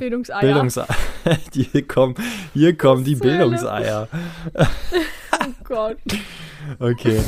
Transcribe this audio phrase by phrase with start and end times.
[0.00, 0.40] Bildungseier.
[0.40, 0.88] Bildungseier.
[1.52, 2.14] hier kommen,
[2.54, 4.08] hier kommen die Bildungseier.
[4.54, 5.98] oh Gott.
[6.78, 7.20] Okay.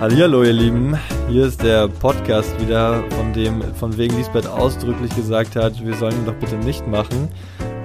[0.00, 0.98] Hallihallo, ihr Lieben.
[1.28, 6.16] Hier ist der Podcast wieder, von dem von wegen Lisbeth ausdrücklich gesagt hat, wir sollen
[6.16, 7.28] ihn doch bitte nicht machen.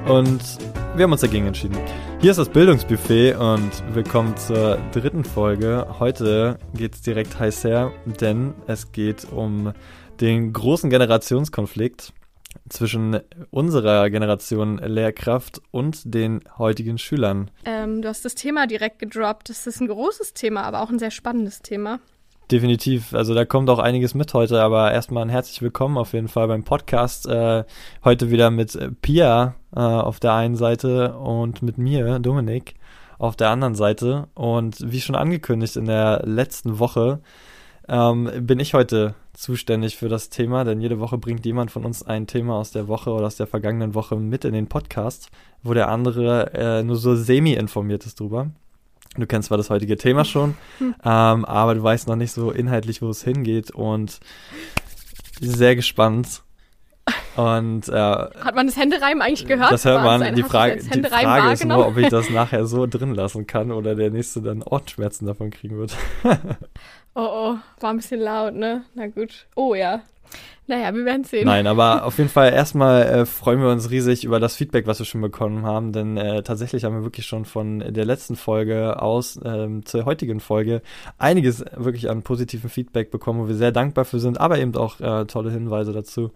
[0.07, 0.41] Und
[0.95, 1.77] wir haben uns dagegen entschieden.
[2.21, 5.88] Hier ist das Bildungsbuffet und willkommen zur dritten Folge.
[5.99, 9.73] Heute geht es direkt heiß her, denn es geht um
[10.21, 12.13] den großen Generationskonflikt
[12.70, 17.49] zwischen unserer Generation Lehrkraft und den heutigen Schülern.
[17.65, 19.49] Ähm, du hast das Thema direkt gedroppt.
[19.49, 21.99] Das ist ein großes Thema, aber auch ein sehr spannendes Thema.
[22.51, 23.15] Definitiv.
[23.15, 26.48] Also da kommt auch einiges mit heute, aber erstmal ein herzlich willkommen auf jeden Fall
[26.48, 27.25] beim Podcast.
[27.25, 27.63] Äh,
[28.03, 32.76] heute wieder mit Pia äh, auf der einen Seite und mit mir, Dominik,
[33.18, 34.27] auf der anderen Seite.
[34.34, 37.20] Und wie schon angekündigt in der letzten Woche,
[37.88, 42.04] ähm, bin ich heute zuständig für das Thema, denn jede Woche bringt jemand von uns
[42.04, 45.30] ein Thema aus der Woche oder aus der vergangenen Woche mit in den Podcast,
[45.63, 48.48] wo der andere äh, nur so semi-informiert ist drüber.
[49.15, 50.96] Du kennst zwar das heutige Thema schon, hm.
[51.04, 54.20] ähm, aber du weißt noch nicht so inhaltlich, wo es hingeht und
[55.40, 56.41] sehr gespannt.
[57.35, 59.71] Und äh, hat man das Händereimen eigentlich gehört?
[59.71, 60.35] Das hört man.
[60.35, 63.96] Die Frage, die Frage ist nur, ob ich das nachher so drin lassen kann oder
[63.96, 65.96] der nächste dann Ohrenschmerzen davon kriegen wird.
[67.16, 68.84] oh oh, war ein bisschen laut, ne?
[68.94, 69.47] Na gut.
[69.56, 70.03] Oh ja,
[70.66, 71.46] naja, wir werden sehen.
[71.46, 75.00] Nein, aber auf jeden Fall erstmal äh, freuen wir uns riesig über das Feedback, was
[75.00, 79.01] wir schon bekommen haben, denn äh, tatsächlich haben wir wirklich schon von der letzten Folge
[79.01, 80.81] aus ähm, zur heutigen Folge
[81.18, 85.01] einiges wirklich an positiven Feedback bekommen, wo wir sehr dankbar für sind, aber eben auch
[85.01, 86.31] äh, tolle Hinweise dazu,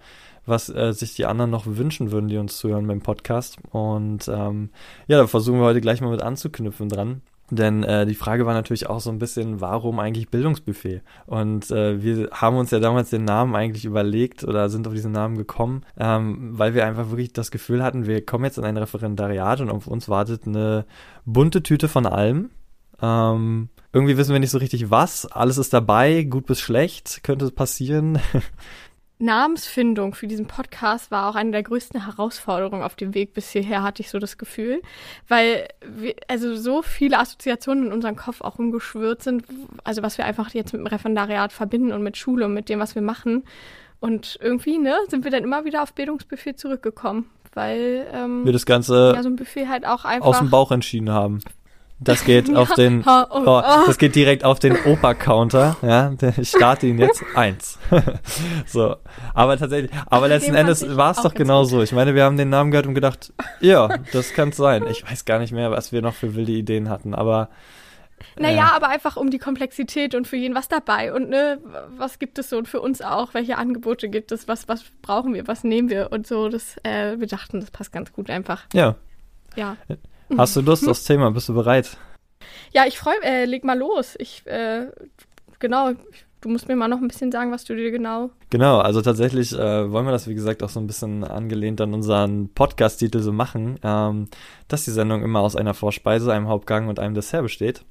[0.48, 3.58] was äh, sich die anderen noch wünschen würden, die uns zuhören beim Podcast.
[3.72, 4.70] Und ähm,
[5.08, 7.22] ja, da versuchen wir heute gleich mal mit anzuknüpfen dran.
[7.50, 11.02] Denn äh, die Frage war natürlich auch so ein bisschen, warum eigentlich Bildungsbuffet?
[11.28, 15.14] Und äh, wir haben uns ja damals den Namen eigentlich überlegt oder sind auf diesen
[15.14, 18.76] Namen gekommen, ähm, weil wir einfach wirklich das Gefühl hatten, wir kommen jetzt in ein
[18.76, 20.86] Referendariat und auf uns wartet eine
[21.26, 22.50] bunte Tüte von allem.
[23.02, 25.26] Ähm, irgendwie wissen wir nicht so richtig was.
[25.26, 28.20] Alles ist dabei, gut bis schlecht, könnte passieren.
[29.20, 33.82] Namensfindung für diesen Podcast war auch eine der größten Herausforderungen auf dem Weg bis hierher,
[33.82, 34.82] hatte ich so das Gefühl.
[35.28, 39.44] Weil wir, also so viele Assoziationen in unserem Kopf auch umgeschwört sind,
[39.84, 42.80] also was wir einfach jetzt mit dem Referendariat verbinden und mit Schule und mit dem,
[42.80, 43.44] was wir machen.
[44.00, 48.68] Und irgendwie, ne, sind wir dann immer wieder auf Bildungsbuffet zurückgekommen, weil ähm, wir das
[48.68, 51.40] Ganze ja, so ein Buffet halt auch einfach aus dem Bauch entschieden haben.
[52.00, 55.78] Das geht auf den, oh, oh, das geht direkt auf den Opa-Counter.
[55.82, 57.80] Ja, ich starte ihn jetzt eins.
[58.66, 58.98] so,
[59.34, 61.82] aber tatsächlich, aber letzten Endes war es doch genau so.
[61.82, 64.86] Ich meine, wir haben den Namen gehört und gedacht, ja, das kann es sein.
[64.88, 67.50] Ich weiß gar nicht mehr, was wir noch für wilde Ideen hatten, aber
[68.36, 71.60] naja, äh, aber einfach um die Komplexität und für jeden was dabei und ne,
[71.98, 75.34] was gibt es so und für uns auch, welche Angebote gibt es, was, was brauchen
[75.34, 78.66] wir, was nehmen wir und so, das, äh, wir dachten, das passt ganz gut einfach.
[78.74, 78.96] Ja.
[79.56, 79.78] Ja.
[80.36, 81.32] Hast du Lust aufs Thema?
[81.32, 81.98] Bist du bereit?
[82.74, 84.16] Ja, ich freue äh, leg mal los.
[84.20, 84.88] Ich, äh,
[85.60, 85.94] genau,
[86.42, 88.30] du musst mir mal noch ein bisschen sagen, was du dir genau.
[88.50, 91.94] Genau, also tatsächlich äh, wollen wir das, wie gesagt, auch so ein bisschen angelehnt an
[91.94, 94.28] unseren Podcast-Titel so machen, ähm,
[94.68, 97.84] dass die Sendung immer aus einer Vorspeise, einem Hauptgang und einem Dessert besteht.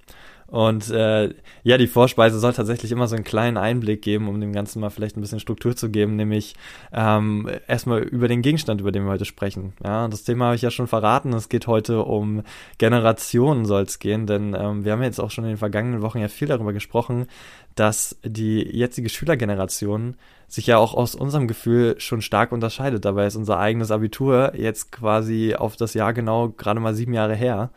[0.49, 1.35] Und äh,
[1.65, 4.91] ja, die Vorspeise soll tatsächlich immer so einen kleinen Einblick geben, um dem Ganzen mal
[4.91, 6.55] vielleicht ein bisschen Struktur zu geben, nämlich
[6.93, 9.73] ähm, erstmal über den Gegenstand, über den wir heute sprechen.
[9.83, 11.33] Ja, das Thema habe ich ja schon verraten.
[11.33, 12.43] Es geht heute um
[12.79, 16.19] Generationen soll es gehen, denn ähm, wir haben jetzt auch schon in den vergangenen Wochen
[16.19, 17.27] ja viel darüber gesprochen,
[17.75, 20.17] dass die jetzige Schülergeneration
[20.49, 23.05] sich ja auch aus unserem Gefühl schon stark unterscheidet.
[23.05, 27.35] Dabei ist unser eigenes Abitur jetzt quasi auf das Jahr genau gerade mal sieben Jahre
[27.35, 27.71] her.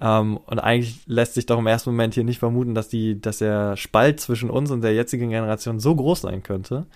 [0.00, 3.38] Ähm, und eigentlich lässt sich doch im ersten Moment hier nicht vermuten, dass die, dass
[3.38, 6.86] der Spalt zwischen uns und der jetzigen Generation so groß sein könnte.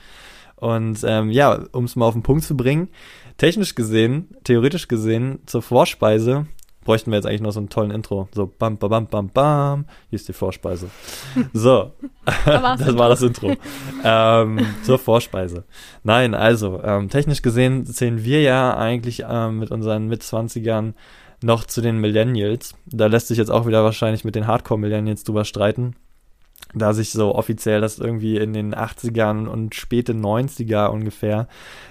[0.57, 2.89] Und ähm, ja, um es mal auf den Punkt zu bringen,
[3.39, 6.47] technisch gesehen, theoretisch gesehen, zur Vorspeise
[6.85, 8.29] bräuchten wir jetzt eigentlich noch so einen tollen Intro.
[8.33, 9.85] So bam, bam, bam, bam, bam.
[10.09, 10.91] Hier ist die Vorspeise.
[11.53, 11.93] So,
[12.47, 13.55] das war das Intro.
[14.05, 15.65] ähm, zur Vorspeise.
[16.03, 20.95] Nein, also, ähm, technisch gesehen zählen wir ja eigentlich ähm, mit unseren Mitzwanzigern
[21.43, 22.75] noch zu den Millennials.
[22.87, 25.97] Da lässt sich jetzt auch wieder wahrscheinlich mit den Hardcore-Millennials drüber streiten.
[26.73, 31.49] Da sich so offiziell das irgendwie in den 80ern und späte 90er ungefähr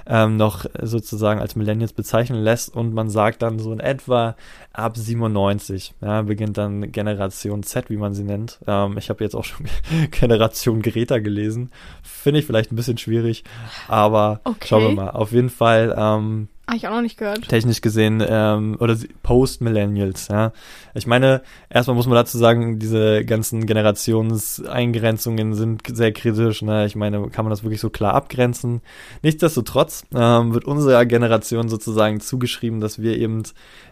[0.07, 4.37] ähm, noch sozusagen als Millennials bezeichnen lässt und man sagt dann so in etwa
[4.71, 8.59] ab 97 ja, beginnt dann Generation Z, wie man sie nennt.
[8.67, 9.65] Ähm, ich habe jetzt auch schon
[10.11, 11.71] Generation Greta gelesen.
[12.01, 13.43] Finde ich vielleicht ein bisschen schwierig,
[13.89, 14.67] aber okay.
[14.67, 15.09] schauen wir mal.
[15.09, 17.48] Auf jeden Fall ähm, Habe ich auch noch nicht gehört.
[17.48, 20.54] Technisch gesehen, ähm, oder Post-Millennials, ja.
[20.94, 26.86] Ich meine, erstmal muss man dazu sagen, diese ganzen Generationseingrenzungen sind sehr kritisch, ne.
[26.86, 28.81] Ich meine, kann man das wirklich so klar abgrenzen?
[29.24, 33.42] Nichtsdestotrotz ähm, wird unserer Generation sozusagen zugeschrieben, dass wir eben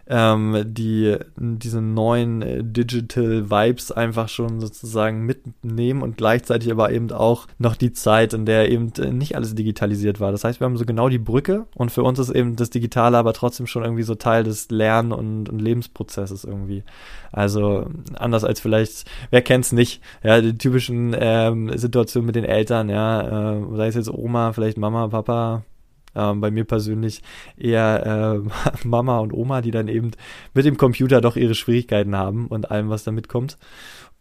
[0.10, 7.12] ähm, die diese neuen äh, Digital Vibes einfach schon sozusagen mitnehmen und gleichzeitig aber eben
[7.12, 10.32] auch noch die Zeit, in der eben äh, nicht alles digitalisiert war.
[10.32, 13.18] Das heißt, wir haben so genau die Brücke und für uns ist eben das Digitale
[13.18, 16.84] aber trotzdem schon irgendwie so Teil des Lern- und, und Lebensprozesses irgendwie.
[17.32, 22.90] Also anders als vielleicht, wer kennt's nicht, ja, die typischen ähm, Situationen mit den Eltern,
[22.90, 25.64] ja, äh, sei es jetzt Oma, vielleicht Mama, Papa,
[26.18, 27.22] ähm, bei mir persönlich
[27.56, 30.12] eher äh, Mama und Oma, die dann eben
[30.54, 33.58] mit dem Computer doch ihre Schwierigkeiten haben und allem, was damit kommt.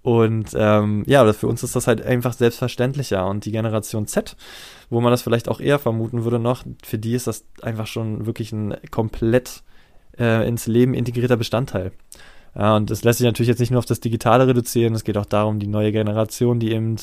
[0.03, 3.27] Und ähm, ja, für uns ist das halt einfach selbstverständlicher.
[3.27, 4.37] Und die Generation Z,
[4.89, 8.25] wo man das vielleicht auch eher vermuten würde noch, für die ist das einfach schon
[8.25, 9.65] wirklich ein komplett
[10.17, 11.91] äh, ins Leben integrierter Bestandteil.
[12.57, 15.27] Und das lässt sich natürlich jetzt nicht nur auf das Digitale reduzieren, es geht auch
[15.27, 16.97] darum, die neue Generation, die eben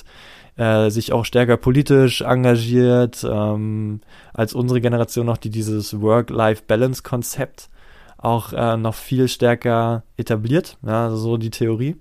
[0.56, 4.02] äh, sich auch stärker politisch engagiert, ähm,
[4.34, 7.70] als unsere Generation noch, die dieses Work-Life-Balance-Konzept
[8.18, 11.98] auch äh, noch viel stärker etabliert, ja, also so die Theorie.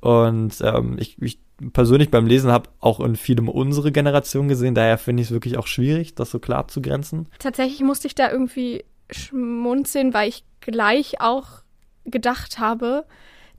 [0.00, 1.38] Und ähm, ich, ich
[1.72, 5.58] persönlich beim Lesen habe auch in vielem unsere Generation gesehen, daher finde ich es wirklich
[5.58, 7.28] auch schwierig, das so klar abzugrenzen.
[7.38, 11.63] Tatsächlich musste ich da irgendwie schmunzeln, weil ich gleich auch
[12.04, 13.06] gedacht habe,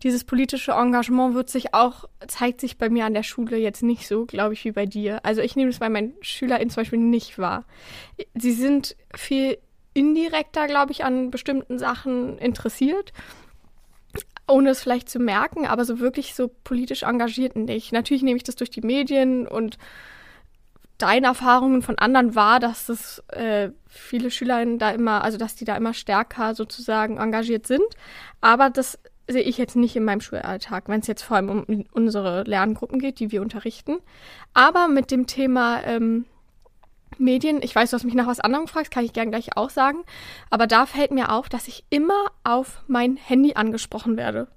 [0.04, 4.08] dieses politische Engagement wird sich auch, zeigt sich bei mir an der Schule jetzt nicht
[4.08, 5.24] so, glaube ich, wie bei dir.
[5.24, 7.66] Also ich nehme es bei meinen SchülerInnen zum Beispiel nicht wahr.
[8.34, 9.58] Sie sind viel
[9.94, 13.14] indirekter, glaube ich, an bestimmten Sachen interessiert,
[14.48, 17.94] ohne es vielleicht zu merken, aber so wirklich so politisch engagiert nicht.
[17.94, 19.78] Natürlich nehme ich das durch die Medien und
[20.98, 25.66] deine Erfahrungen von anderen war, dass das äh, viele Schülerinnen da immer, also dass die
[25.66, 27.86] da immer stärker sozusagen engagiert sind.
[28.42, 31.86] Aber das sehe ich jetzt nicht in meinem Schulalltag, wenn es jetzt vor allem um
[31.92, 33.98] unsere Lerngruppen geht, die wir unterrichten.
[34.54, 36.26] Aber mit dem Thema ähm,
[37.18, 39.70] Medien, ich weiß, du hast mich nach was anderem gefragt, kann ich gern gleich auch
[39.70, 40.04] sagen.
[40.50, 44.48] Aber da fällt mir auf, dass ich immer auf mein Handy angesprochen werde.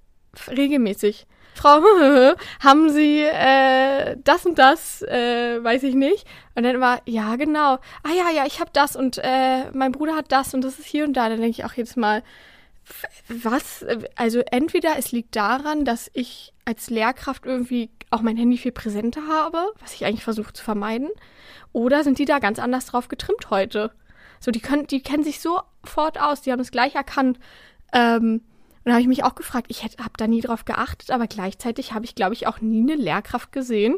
[0.49, 1.27] Regelmäßig.
[1.55, 1.83] Frau,
[2.61, 6.27] haben Sie äh, das und das, äh, weiß ich nicht.
[6.55, 7.79] Und dann war, ja, genau.
[8.05, 10.87] Ah ja, ja, ich habe das und äh, mein Bruder hat das und das ist
[10.87, 11.29] hier und da.
[11.29, 12.23] Dann denke ich auch jedes Mal,
[13.29, 13.85] was?
[14.15, 19.27] Also entweder es liegt daran, dass ich als Lehrkraft irgendwie auch mein Handy viel präsenter
[19.29, 21.09] habe, was ich eigentlich versuche zu vermeiden,
[21.73, 23.91] oder sind die da ganz anders drauf getrimmt heute?
[24.41, 27.39] So, die können, die kennen sich sofort aus, die haben es gleich erkannt.
[27.93, 28.43] Ähm,
[28.89, 31.93] und da habe ich mich auch gefragt, ich habe da nie drauf geachtet, aber gleichzeitig
[31.93, 33.97] habe ich, glaube ich, auch nie eine Lehrkraft gesehen,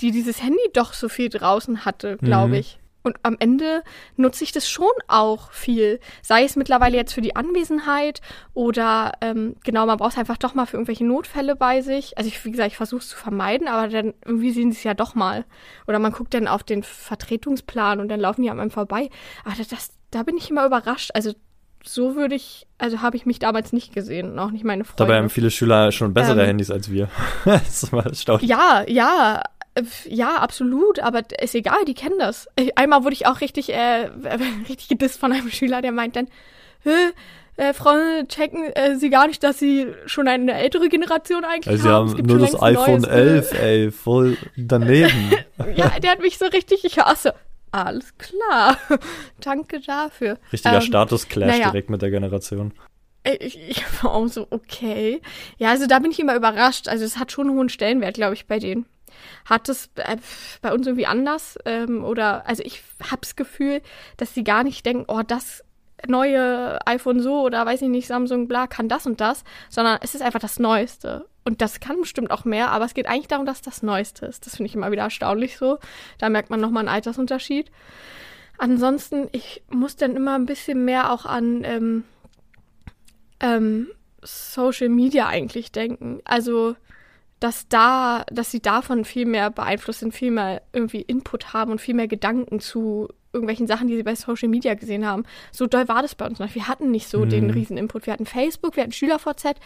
[0.00, 2.54] die dieses Handy doch so viel draußen hatte, glaube mhm.
[2.54, 2.78] ich.
[3.02, 3.82] Und am Ende
[4.16, 5.98] nutze ich das schon auch viel.
[6.22, 8.20] Sei es mittlerweile jetzt für die Anwesenheit
[8.54, 12.16] oder ähm, genau, man braucht es einfach doch mal für irgendwelche Notfälle bei sich.
[12.16, 14.84] Also ich, wie gesagt, ich versuche es zu vermeiden, aber dann irgendwie sehen sie es
[14.84, 15.44] ja doch mal.
[15.88, 19.10] Oder man guckt dann auf den Vertretungsplan und dann laufen die an einem vorbei.
[19.44, 21.10] Aber das, das da bin ich immer überrascht.
[21.14, 21.32] Also
[21.86, 24.98] so würde ich, also habe ich mich damals nicht gesehen, auch nicht meine Freunde.
[24.98, 27.08] Dabei haben viele Schüler schon bessere ähm, Handys als wir.
[27.44, 28.48] das ist mal erstaunlich.
[28.48, 29.42] Ja, ja,
[30.06, 32.48] ja, absolut, aber ist egal, die kennen das.
[32.76, 34.08] Einmal wurde ich auch richtig, äh,
[34.68, 36.28] richtig gedisst von einem Schüler, der meint dann,
[37.56, 41.88] äh, Frauen checken äh, sie gar nicht, dass sie schon eine ältere Generation eigentlich also
[41.88, 42.08] haben.
[42.08, 43.84] Sie haben nur das iPhone Neues, 11, äh.
[43.84, 45.30] ey, voll daneben.
[45.76, 47.34] ja, der hat mich so richtig, ich hasse.
[47.74, 48.78] Alles klar.
[49.40, 50.38] Danke dafür.
[50.52, 51.70] Richtiger ähm, Status-Clash naja.
[51.70, 52.72] direkt mit der Generation.
[53.24, 55.20] Ich, ich war auch so, okay.
[55.58, 56.86] Ja, also da bin ich immer überrascht.
[56.86, 58.86] Also es hat schon einen hohen Stellenwert, glaube ich, bei denen
[59.44, 60.18] hat es äh,
[60.62, 61.58] bei uns irgendwie anders.
[61.64, 63.82] Ähm, oder also ich habe das Gefühl,
[64.18, 65.64] dass sie gar nicht denken, oh, das
[66.06, 70.14] neue iPhone so oder weiß ich nicht, Samsung bla kann das und das, sondern es
[70.14, 71.26] ist einfach das Neueste.
[71.44, 74.46] Und das kann bestimmt auch mehr, aber es geht eigentlich darum, dass das Neueste ist.
[74.46, 75.78] Das finde ich immer wieder erstaunlich so.
[76.18, 77.70] Da merkt man nochmal einen Altersunterschied.
[78.56, 82.04] Ansonsten, ich muss dann immer ein bisschen mehr auch an ähm,
[83.40, 83.88] ähm,
[84.22, 86.20] Social Media eigentlich denken.
[86.24, 86.76] Also
[87.44, 91.80] dass da, dass sie davon viel mehr beeinflusst sind, viel mehr irgendwie Input haben und
[91.80, 95.24] viel mehr Gedanken zu irgendwelchen Sachen, die sie bei Social Media gesehen haben.
[95.52, 96.54] So doll war das bei uns noch.
[96.54, 97.30] Wir hatten nicht so mhm.
[97.30, 98.06] den riesen Input.
[98.06, 99.56] Wir hatten Facebook, wir hatten SchülerVZ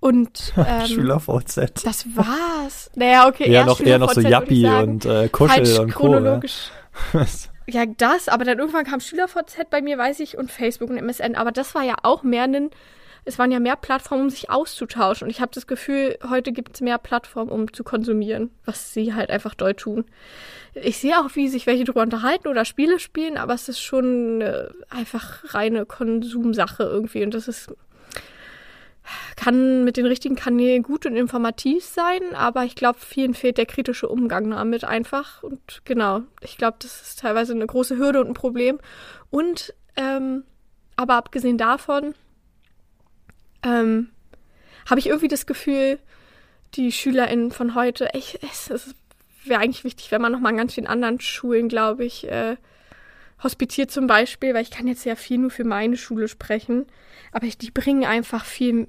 [0.00, 1.84] und ähm, SchülerVZ.
[1.84, 2.90] Das war's.
[2.94, 6.70] Naja, okay, eher noch eher noch so Yappi und äh, Kuschel Falsch und chronologisch.
[7.12, 7.18] Co,
[7.66, 7.82] ja.
[7.82, 11.34] ja, das, aber dann irgendwann kam SchülerVZ bei mir, weiß ich, und Facebook und MSN.
[11.34, 12.70] Aber das war ja auch mehr ein
[13.24, 15.26] es waren ja mehr Plattformen, um sich auszutauschen.
[15.26, 19.14] Und ich habe das Gefühl, heute gibt es mehr Plattformen, um zu konsumieren, was sie
[19.14, 20.04] halt einfach doll tun.
[20.74, 24.40] Ich sehe auch, wie sich welche darüber unterhalten oder Spiele spielen, aber es ist schon
[24.40, 27.24] äh, einfach reine Konsumsache irgendwie.
[27.24, 27.68] Und das ist
[29.36, 33.64] kann mit den richtigen Kanälen gut und informativ sein, aber ich glaube, vielen fehlt der
[33.64, 35.42] kritische Umgang damit einfach.
[35.42, 38.78] Und genau, ich glaube, das ist teilweise eine große Hürde und ein Problem.
[39.30, 40.44] Und ähm,
[40.96, 42.14] aber abgesehen davon
[43.62, 44.10] ähm,
[44.88, 45.98] habe ich irgendwie das Gefühl,
[46.74, 48.94] die SchülerInnen von heute, echt, es
[49.44, 52.56] wäre eigentlich wichtig, wenn man noch mal an ganz vielen anderen Schulen, glaube ich, äh,
[53.42, 56.86] hospitiert zum Beispiel, weil ich kann jetzt ja viel nur für meine Schule sprechen,
[57.32, 58.88] aber ich, die bringen einfach viel,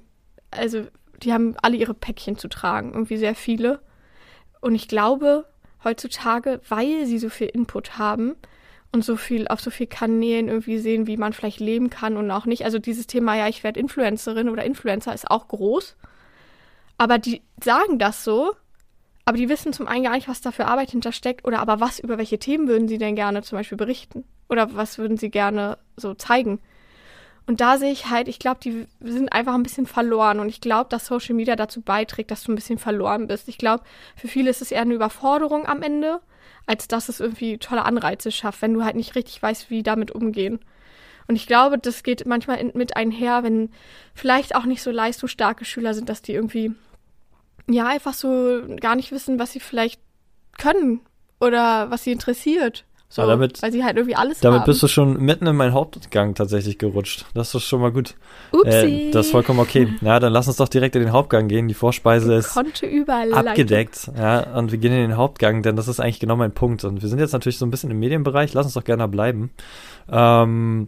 [0.50, 0.86] also
[1.22, 3.80] die haben alle ihre Päckchen zu tragen, irgendwie sehr viele.
[4.60, 5.46] Und ich glaube,
[5.84, 8.36] heutzutage, weil sie so viel Input haben,
[8.92, 12.30] und so viel auf so viel Kanälen irgendwie sehen, wie man vielleicht leben kann und
[12.30, 12.64] auch nicht.
[12.64, 15.96] Also dieses Thema, ja, ich werde Influencerin oder Influencer ist auch groß.
[16.98, 18.52] Aber die sagen das so,
[19.24, 22.00] aber die wissen zum einen gar nicht, was da für Arbeit hintersteckt oder aber was,
[22.00, 24.24] über welche Themen würden sie denn gerne zum Beispiel berichten?
[24.48, 26.58] Oder was würden sie gerne so zeigen?
[27.50, 30.60] Und da sehe ich halt, ich glaube, die sind einfach ein bisschen verloren und ich
[30.60, 33.48] glaube, dass Social Media dazu beiträgt, dass du ein bisschen verloren bist.
[33.48, 33.82] Ich glaube,
[34.14, 36.20] für viele ist es eher eine Überforderung am Ende
[36.70, 40.12] als dass es irgendwie tolle Anreize schafft, wenn du halt nicht richtig weißt, wie damit
[40.12, 40.60] umgehen.
[41.26, 43.70] Und ich glaube, das geht manchmal in, mit einher, wenn
[44.14, 46.72] vielleicht auch nicht so leistungsstarke Schüler sind, dass die irgendwie
[47.68, 50.00] ja einfach so gar nicht wissen, was sie vielleicht
[50.58, 51.00] können
[51.40, 52.84] oder was sie interessiert.
[53.12, 54.66] So, damit, weil sie halt irgendwie alles Damit haben.
[54.66, 57.26] bist du schon mitten in meinen Hauptgang tatsächlich gerutscht.
[57.34, 58.14] Das ist schon mal gut.
[58.52, 59.08] Upsi.
[59.08, 59.92] Äh, das ist vollkommen okay.
[60.00, 61.66] Ja, dann lass uns doch direkt in den Hauptgang gehen.
[61.66, 64.12] Die Vorspeise ist abgedeckt.
[64.16, 66.84] Ja, und wir gehen in den Hauptgang, denn das ist eigentlich genau mein Punkt.
[66.84, 68.54] Und wir sind jetzt natürlich so ein bisschen im Medienbereich.
[68.54, 69.50] Lass uns doch gerne bleiben.
[70.08, 70.86] Ähm,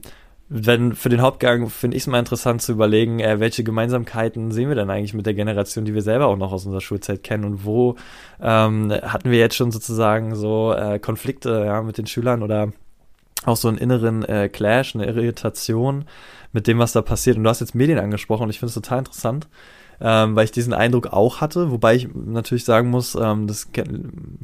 [0.55, 4.69] wenn für den Hauptgang finde ich es mal interessant zu überlegen, äh, welche Gemeinsamkeiten sehen
[4.69, 7.45] wir denn eigentlich mit der Generation, die wir selber auch noch aus unserer Schulzeit kennen
[7.45, 7.97] und wo
[8.41, 12.71] ähm, hatten wir jetzt schon sozusagen so äh, Konflikte ja, mit den Schülern oder
[13.47, 16.05] auch so einen inneren äh, Clash, eine Irritation
[16.53, 17.39] mit dem, was da passiert.
[17.39, 19.49] Und du hast jetzt Medien angesprochen und ich finde es total interessant,
[20.03, 23.69] ähm, weil ich diesen Eindruck auch hatte, wobei ich natürlich sagen muss, ähm, das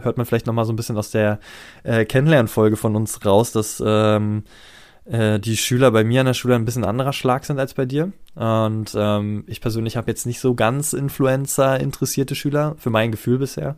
[0.00, 1.38] hört man vielleicht nochmal so ein bisschen aus der
[1.82, 4.44] äh, Kennenlernfolge von uns raus, dass ähm,
[5.10, 7.86] äh, die Schüler bei mir an der Schule ein bisschen anderer Schlag sind als bei
[7.86, 8.12] dir.
[8.34, 13.76] Und ähm, ich persönlich habe jetzt nicht so ganz Influencer-interessierte Schüler, für mein Gefühl bisher.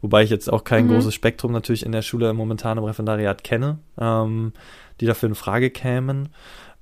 [0.00, 0.92] Wobei ich jetzt auch kein mhm.
[0.92, 4.52] großes Spektrum natürlich in der Schule momentan im Referendariat kenne, ähm,
[5.00, 6.28] die dafür in Frage kämen.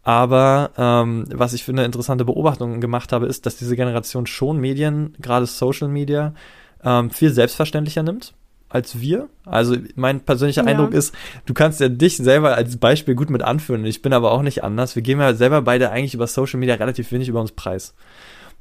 [0.03, 4.59] Aber ähm, was ich für eine interessante Beobachtung gemacht habe, ist, dass diese Generation schon
[4.61, 6.33] Medien, gerade Social Media,
[6.85, 8.35] ähm, viel selbstverständlicher nimmt
[8.77, 9.29] als wir.
[9.45, 10.69] Also mein persönlicher ja.
[10.69, 11.15] Eindruck ist,
[11.47, 13.85] du kannst ja dich selber als Beispiel gut mit anführen.
[13.85, 14.95] Ich bin aber auch nicht anders.
[14.95, 17.95] Wir geben ja selber beide eigentlich über Social Media relativ wenig über uns preis.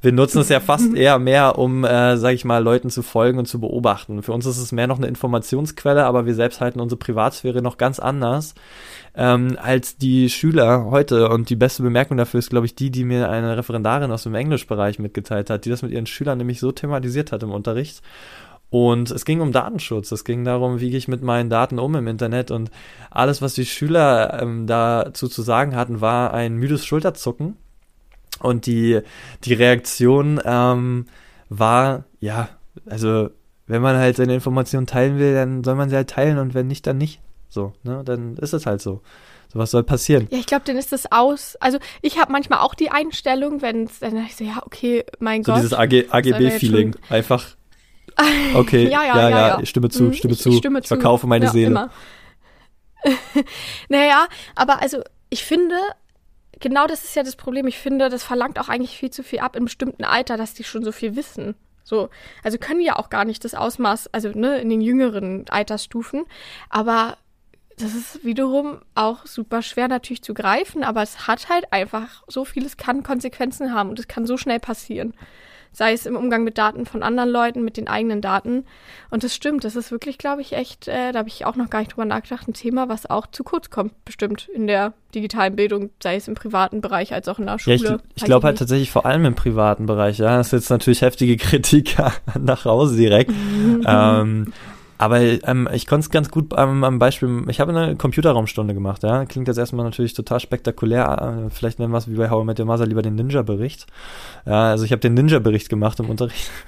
[0.02, 3.40] Wir nutzen es ja fast eher mehr, um, äh, sag ich mal, Leuten zu folgen
[3.40, 4.22] und zu beobachten.
[4.22, 7.78] Für uns ist es mehr noch eine Informationsquelle, aber wir selbst halten unsere Privatsphäre noch
[7.78, 8.54] ganz anders
[9.16, 11.30] ähm, als die Schüler heute.
[11.30, 14.36] Und die beste Bemerkung dafür ist, glaube ich, die, die mir eine Referendarin aus dem
[14.36, 18.02] Englischbereich mitgeteilt hat, die das mit ihren Schülern nämlich so thematisiert hat im Unterricht.
[18.70, 20.12] Und es ging um Datenschutz.
[20.12, 22.52] Es ging darum, wie gehe ich mit meinen Daten um im Internet.
[22.52, 22.72] Und
[23.10, 27.58] alles, was die Schüler ähm, dazu zu sagen hatten, war ein müdes Schulterzucken.
[28.40, 29.02] Und die,
[29.44, 31.06] die Reaktion ähm,
[31.50, 32.50] war, ja,
[32.86, 33.30] also
[33.68, 36.68] wenn man halt seine Informationen teilen will, dann soll man sie halt teilen und wenn
[36.68, 37.22] nicht, dann nicht.
[37.50, 38.04] So, ne?
[38.04, 39.02] Dann ist es halt so.
[39.54, 40.28] So was soll passieren?
[40.32, 41.56] Ja, ich glaube, dann ist das aus.
[41.62, 45.44] Also ich habe manchmal auch die Einstellung, wenn es, dann ich so, ja, okay, mein
[45.44, 45.62] so Gott.
[45.62, 46.96] So dieses AG, AGB-Feeling.
[47.10, 47.56] Einfach
[48.56, 49.66] Okay, ja, ja, ja, ja, ja.
[49.66, 50.50] stimme zu, stimme zu.
[50.50, 51.68] Ich, stimme ich verkaufe meine ja, Seele.
[51.68, 51.92] Immer.
[53.90, 55.76] naja, aber also ich finde,
[56.60, 57.68] genau das ist ja das Problem.
[57.68, 60.64] Ich finde, das verlangt auch eigentlich viel zu viel ab im bestimmten Alter, dass die
[60.64, 61.56] schon so viel wissen.
[61.84, 62.10] So,
[62.44, 66.26] also können ja auch gar nicht das Ausmaß, also ne, in den jüngeren Altersstufen,
[66.70, 67.18] aber
[67.78, 72.44] das ist wiederum auch super schwer natürlich zu greifen, aber es hat halt einfach so
[72.44, 75.14] vieles kann Konsequenzen haben und es kann so schnell passieren
[75.76, 78.64] sei es im Umgang mit Daten von anderen Leuten, mit den eigenen Daten.
[79.10, 81.70] Und das stimmt, das ist wirklich, glaube ich, echt, äh, da habe ich auch noch
[81.70, 85.56] gar nicht drüber nachgedacht, ein Thema, was auch zu kurz kommt, bestimmt in der digitalen
[85.56, 87.78] Bildung, sei es im privaten Bereich als auch in der Schule.
[87.78, 90.38] Ja, ich, ich glaube halt tatsächlich vor allem im privaten Bereich, ja.
[90.38, 91.98] Das ist jetzt natürlich heftige Kritik
[92.40, 93.32] nach Hause direkt.
[93.86, 94.54] ähm,
[94.98, 99.04] aber ähm, ich konnte es ganz gut am, am Beispiel, ich habe eine Computerraumstunde gemacht,
[99.04, 99.26] ja.
[99.26, 101.46] Klingt jetzt erstmal natürlich total spektakulär.
[101.48, 103.88] Äh, vielleicht nennen wir es wie bei How I Met Your Mother lieber den Ninja-Bericht.
[104.46, 106.50] Ja, also ich habe den Ninja-Bericht gemacht im Unterricht.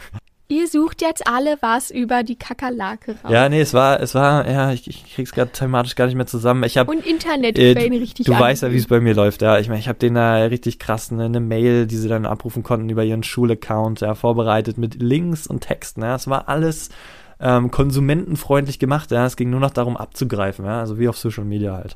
[0.50, 3.32] Ihr sucht jetzt alle was über die Kakerlake raus.
[3.32, 6.26] Ja, nee, es war, es war, ja, ich, ich krieg's gerade thematisch gar nicht mehr
[6.26, 6.64] zusammen.
[6.64, 8.40] Ich hab, Und Internet äh, richtig du an.
[8.40, 9.60] weißt ja, wie es bei mir läuft, ja.
[9.60, 12.64] Ich meine, ich habe denen da richtig krass eine, eine Mail, die sie dann abrufen
[12.64, 16.16] konnten über ihren Schulaccount, ja, vorbereitet mit Links und Texten, ja.
[16.16, 16.92] Es war alles
[17.40, 19.26] ähm, konsumentenfreundlich gemacht, ja.
[19.26, 21.96] Es ging nur noch darum abzugreifen, ja, also wie auf Social Media halt.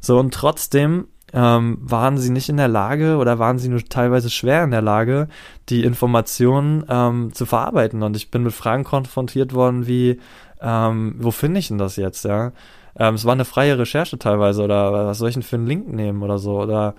[0.00, 4.30] So, und trotzdem ähm, waren sie nicht in der Lage oder waren sie nur teilweise
[4.30, 5.28] schwer in der Lage,
[5.68, 8.02] die Informationen ähm, zu verarbeiten.
[8.02, 10.20] Und ich bin mit Fragen konfrontiert worden wie,
[10.60, 12.52] ähm, wo finde ich denn das jetzt, ja?
[12.96, 15.88] Ähm, es war eine freie Recherche teilweise oder was soll ich denn für einen Link
[15.88, 16.94] nehmen oder so oder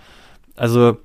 [0.56, 0.98] also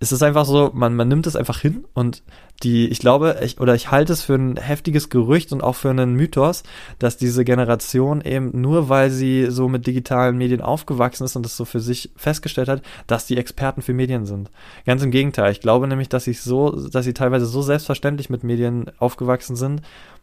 [0.00, 2.22] es ist einfach so, man, man nimmt es einfach hin und
[2.62, 5.90] die, ich glaube, ich, oder ich halte es für ein heftiges Gerücht und auch für
[5.90, 6.62] einen Mythos,
[6.98, 11.56] dass diese Generation eben nur weil sie so mit digitalen Medien aufgewachsen ist und das
[11.56, 14.50] so für sich festgestellt hat, dass die Experten für Medien sind.
[14.84, 15.52] Ganz im Gegenteil.
[15.52, 19.80] Ich glaube nämlich, dass sie so, dass sie teilweise so selbstverständlich mit Medien aufgewachsen sind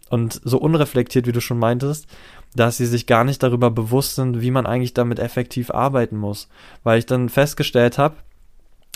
[0.09, 2.07] und so unreflektiert, wie du schon meintest,
[2.55, 6.47] dass sie sich gar nicht darüber bewusst sind, wie man eigentlich damit effektiv arbeiten muss.
[6.83, 8.15] Weil ich dann festgestellt habe,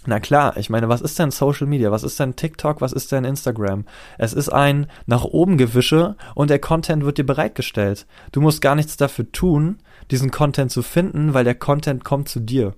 [0.06, 1.92] na klar, ich meine, was ist denn Social Media?
[1.92, 2.82] Was ist denn TikTok?
[2.82, 3.86] Was ist denn Instagram?
[4.18, 8.08] Es ist ein nach oben Gewische und der Content wird dir bereitgestellt.
[8.32, 9.78] Du musst gar nichts dafür tun,
[10.10, 12.74] diesen Content zu finden, weil der Content kommt zu dir.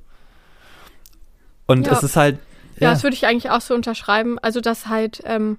[1.65, 1.93] Und Ja.
[1.93, 2.39] es ist halt.
[2.79, 4.37] Ja, das würde ich eigentlich auch so unterschreiben.
[4.39, 5.57] Also, dass halt, ähm,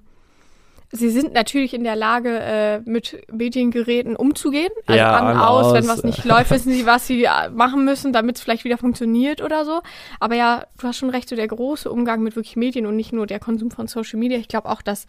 [0.91, 4.69] sie sind natürlich in der Lage, äh, mit Mediengeräten umzugehen.
[4.85, 7.49] Also Ja, an, an, aus, wenn aus, was nicht läuft, wissen sie, was sie äh,
[7.49, 9.81] machen müssen, damit es vielleicht wieder funktioniert oder so.
[10.19, 13.13] Aber ja, du hast schon recht, so der große Umgang mit wirklich Medien und nicht
[13.13, 14.37] nur der Konsum von Social Media.
[14.37, 15.07] Ich glaube auch, dass,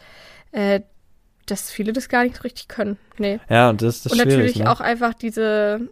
[0.52, 0.80] äh,
[1.46, 2.98] dass viele das gar nicht so richtig können.
[3.18, 3.40] Nee.
[3.48, 4.70] ja, und das, das ist und natürlich ne?
[4.70, 5.88] auch einfach diese,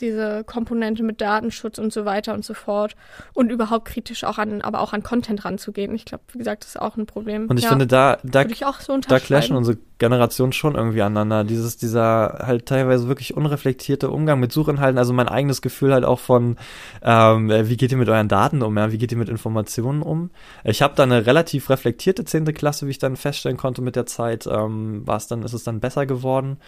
[0.00, 2.96] diese Komponente mit Datenschutz und so weiter und so fort.
[3.32, 5.94] Und überhaupt kritisch auch an, aber auch an Content ranzugehen.
[5.94, 7.46] Ich glaube, wie gesagt, das ist auch ein Problem.
[7.48, 8.44] Und ich ja, finde, da, da
[8.80, 11.44] so da clashen unsere Generationen schon irgendwie aneinander.
[11.44, 16.18] Dieses, dieser halt teilweise wirklich unreflektierte Umgang mit Suchinhalten, also mein eigenes Gefühl halt auch
[16.18, 16.56] von,
[17.02, 18.90] ähm, äh, wie geht ihr mit euren Daten um, ja?
[18.90, 20.30] wie geht ihr mit Informationen um?
[20.64, 24.06] Ich habe da eine relativ reflektierte zehnte Klasse, wie ich dann feststellen konnte mit der
[24.06, 26.58] Zeit, ähm, war es dann, ist es dann besser geworden,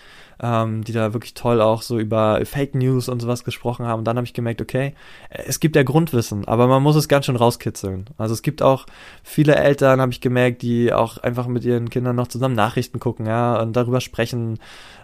[0.41, 3.99] ähm, die da wirklich toll auch so über Fake News und sowas gesprochen haben.
[3.99, 4.95] Und dann habe ich gemerkt, okay,
[5.31, 8.07] es gibt ja Grundwissen, aber man muss es ganz schön rauskitzeln.
[8.19, 8.87] Also es gibt auch
[9.23, 13.27] viele Eltern, habe ich gemerkt, die auch einfach mit ihren Kindern noch zusammen Nachrichten gucken,
[13.27, 14.59] ja, und darüber sprechen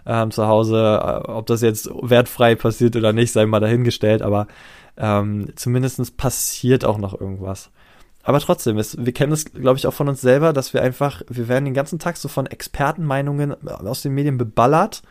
[0.05, 4.47] ähm, zu Hause, äh, ob das jetzt wertfrei passiert oder nicht, sei mal dahingestellt, aber
[4.97, 7.71] ähm, zumindestens passiert auch noch irgendwas.
[8.23, 11.21] Aber trotzdem, es, wir kennen es, glaube ich, auch von uns selber, dass wir einfach,
[11.27, 15.03] wir werden den ganzen Tag so von Expertenmeinungen aus den Medien beballert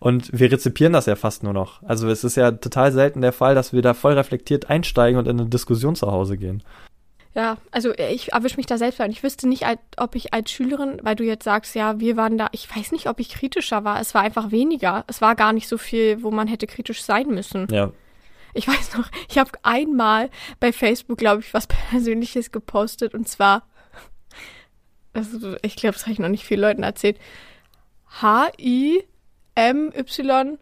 [0.00, 1.82] und wir rezipieren das ja fast nur noch.
[1.82, 5.28] Also es ist ja total selten der Fall, dass wir da voll reflektiert einsteigen und
[5.28, 6.62] in eine Diskussion zu Hause gehen.
[7.34, 9.64] Ja, also ich erwische mich da selbst und ich wüsste nicht,
[9.98, 13.08] ob ich als Schülerin, weil du jetzt sagst, ja, wir waren da, ich weiß nicht,
[13.08, 14.00] ob ich kritischer war.
[14.00, 15.04] Es war einfach weniger.
[15.06, 17.68] Es war gar nicht so viel, wo man hätte kritisch sein müssen.
[17.70, 17.92] Ja.
[18.54, 23.64] Ich weiß noch, ich habe einmal bei Facebook, glaube ich, was Persönliches gepostet und zwar,
[25.12, 27.18] also ich glaube, das habe ich noch nicht vielen Leuten erzählt.
[29.56, 30.58] H-I-M-Y-M?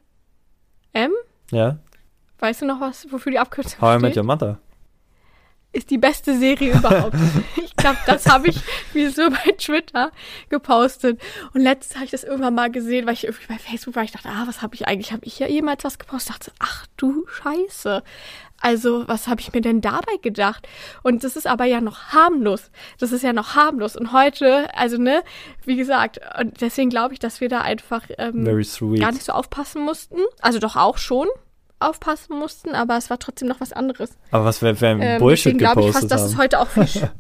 [1.51, 1.79] Ja.
[2.39, 4.03] Weißt du noch was, wofür die Abkürzung How I steht?
[4.03, 4.59] Met Your Mother.
[5.73, 7.17] ist die beste Serie überhaupt.
[7.57, 8.61] ich glaube, das habe ich
[8.93, 10.13] wie so bei Twitter
[10.49, 11.21] gepostet.
[11.53, 14.05] Und letztens habe ich das irgendwann mal gesehen, weil ich irgendwie bei Facebook war.
[14.05, 15.13] Ich dachte, ah, was habe ich eigentlich?
[15.13, 16.31] Habe ich ja jemals was gepostet?
[16.33, 18.03] Ich dachte, ach du Scheiße.
[18.61, 20.67] Also, was habe ich mir denn dabei gedacht?
[21.03, 22.71] Und das ist aber ja noch harmlos.
[22.99, 23.97] Das ist ja noch harmlos.
[23.97, 25.23] Und heute, also ne,
[25.65, 28.45] wie gesagt, und deswegen glaube ich, dass wir da einfach ähm,
[28.99, 30.19] gar nicht so aufpassen mussten.
[30.41, 31.29] Also doch auch schon
[31.81, 34.17] aufpassen mussten, aber es war trotzdem noch was anderes.
[34.31, 36.43] Aber was wir für ein Ähm, Bullshit deswegen glaube ich gepostet fast, dass es haben.
[36.43, 36.85] heute auch viel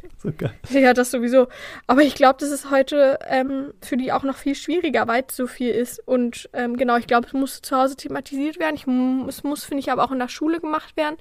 [0.68, 1.47] So ja, das sowieso.
[1.87, 5.37] Aber ich glaube, dass es heute ähm, für die auch noch viel schwieriger, weil es
[5.37, 6.01] so viel ist.
[6.07, 8.75] Und ähm, genau, ich glaube, es muss zu Hause thematisiert werden.
[8.75, 8.87] Ich,
[9.29, 11.16] es muss, finde ich, aber auch in der Schule gemacht werden.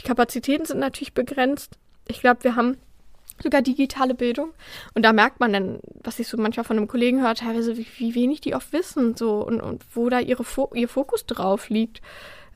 [0.00, 1.78] Die Kapazitäten sind natürlich begrenzt.
[2.06, 2.76] Ich glaube, wir haben
[3.42, 4.50] sogar digitale Bildung.
[4.94, 7.86] Und da merkt man dann, was ich so manchmal von einem Kollegen höre, teilweise, wie,
[7.96, 11.68] wie wenig die oft wissen so und, und wo da ihre Fo ihr Fokus drauf
[11.68, 12.00] liegt.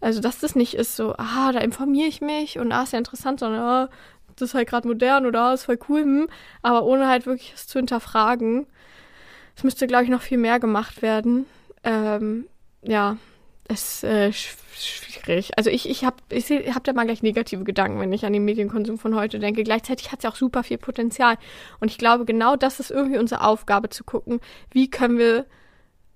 [0.01, 2.99] Also, dass das nicht ist so, ah, da informiere ich mich und ah, ist ja
[2.99, 3.89] interessant, sondern ah,
[4.37, 6.29] das ist halt gerade modern oder ah, ist voll cool, hm,
[6.63, 8.67] aber ohne halt wirklich es zu hinterfragen.
[9.57, 11.47] Es müsste, glaube ich, noch viel mehr gemacht werden.
[11.83, 12.47] Ähm,
[12.83, 13.17] ja,
[13.67, 15.51] es ist äh, sch- schwierig.
[15.59, 18.45] Also ich, ich habe ich hab da mal gleich negative Gedanken, wenn ich an den
[18.45, 19.65] Medienkonsum von heute denke.
[19.65, 21.37] Gleichzeitig hat es ja auch super viel Potenzial.
[21.81, 25.45] Und ich glaube, genau das ist irgendwie unsere Aufgabe zu gucken, wie können wir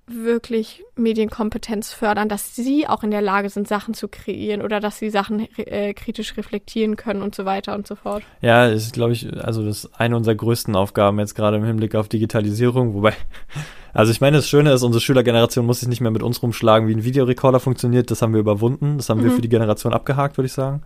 [0.07, 4.99] wirklich Medienkompetenz fördern, dass sie auch in der Lage sind, Sachen zu kreieren oder dass
[4.99, 8.23] sie Sachen äh, kritisch reflektieren können und so weiter und so fort.
[8.41, 11.95] Ja, ist, glaube ich, also das ist eine unserer größten Aufgaben jetzt gerade im Hinblick
[11.95, 13.15] auf Digitalisierung, wobei,
[13.95, 16.88] also ich meine, das Schöne ist, unsere Schülergeneration muss sich nicht mehr mit uns rumschlagen,
[16.88, 19.25] wie ein Videorekorder funktioniert, das haben wir überwunden, das haben mhm.
[19.25, 20.83] wir für die Generation abgehakt, würde ich sagen.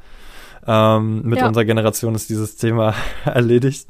[0.67, 1.49] Ähm, mit ja.
[1.49, 3.87] unserer Generation ist dieses Thema erledigt.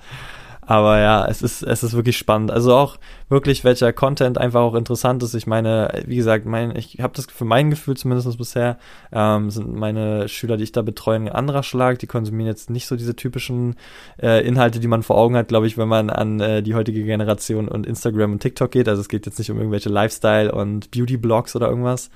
[0.67, 2.51] Aber ja, es ist, es ist wirklich spannend.
[2.51, 2.99] Also auch
[3.29, 5.35] wirklich, welcher Content einfach auch interessant ist.
[5.35, 8.79] Ich meine, wie gesagt, mein, ich habe das für mein Gefühl zumindest bisher,
[9.13, 12.01] ähm, sind meine Schüler, die ich da betreue, ein anderer Schlag.
[12.01, 13.77] Die konsumieren jetzt nicht so diese typischen
[14.21, 17.05] äh, Inhalte, die man vor Augen hat, glaube ich, wenn man an äh, die heutige
[17.05, 18.89] Generation und Instagram und TikTok geht.
[18.89, 22.11] Also es geht jetzt nicht um irgendwelche Lifestyle- und Beauty-Blogs oder irgendwas.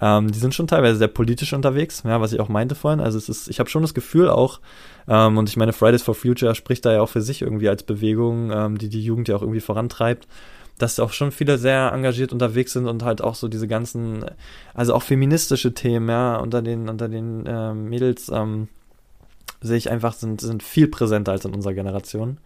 [0.00, 3.00] Ähm, die sind schon teilweise sehr politisch unterwegs, ja, was ich auch meinte vorhin.
[3.00, 4.60] Also es ist, ich habe schon das Gefühl auch,
[5.08, 7.82] ähm, und ich meine, Fridays for Future spricht da ja auch für sich irgendwie als
[7.82, 10.26] Bewegung, ähm, die die Jugend ja auch irgendwie vorantreibt
[10.78, 14.24] dass auch schon viele sehr engagiert unterwegs sind und halt auch so diese ganzen,
[14.74, 18.68] also auch feministische Themen, ja, unter den, unter den äh, Mädels ähm,
[19.60, 22.38] sehe ich einfach, sind, sind viel präsenter als in unserer Generation.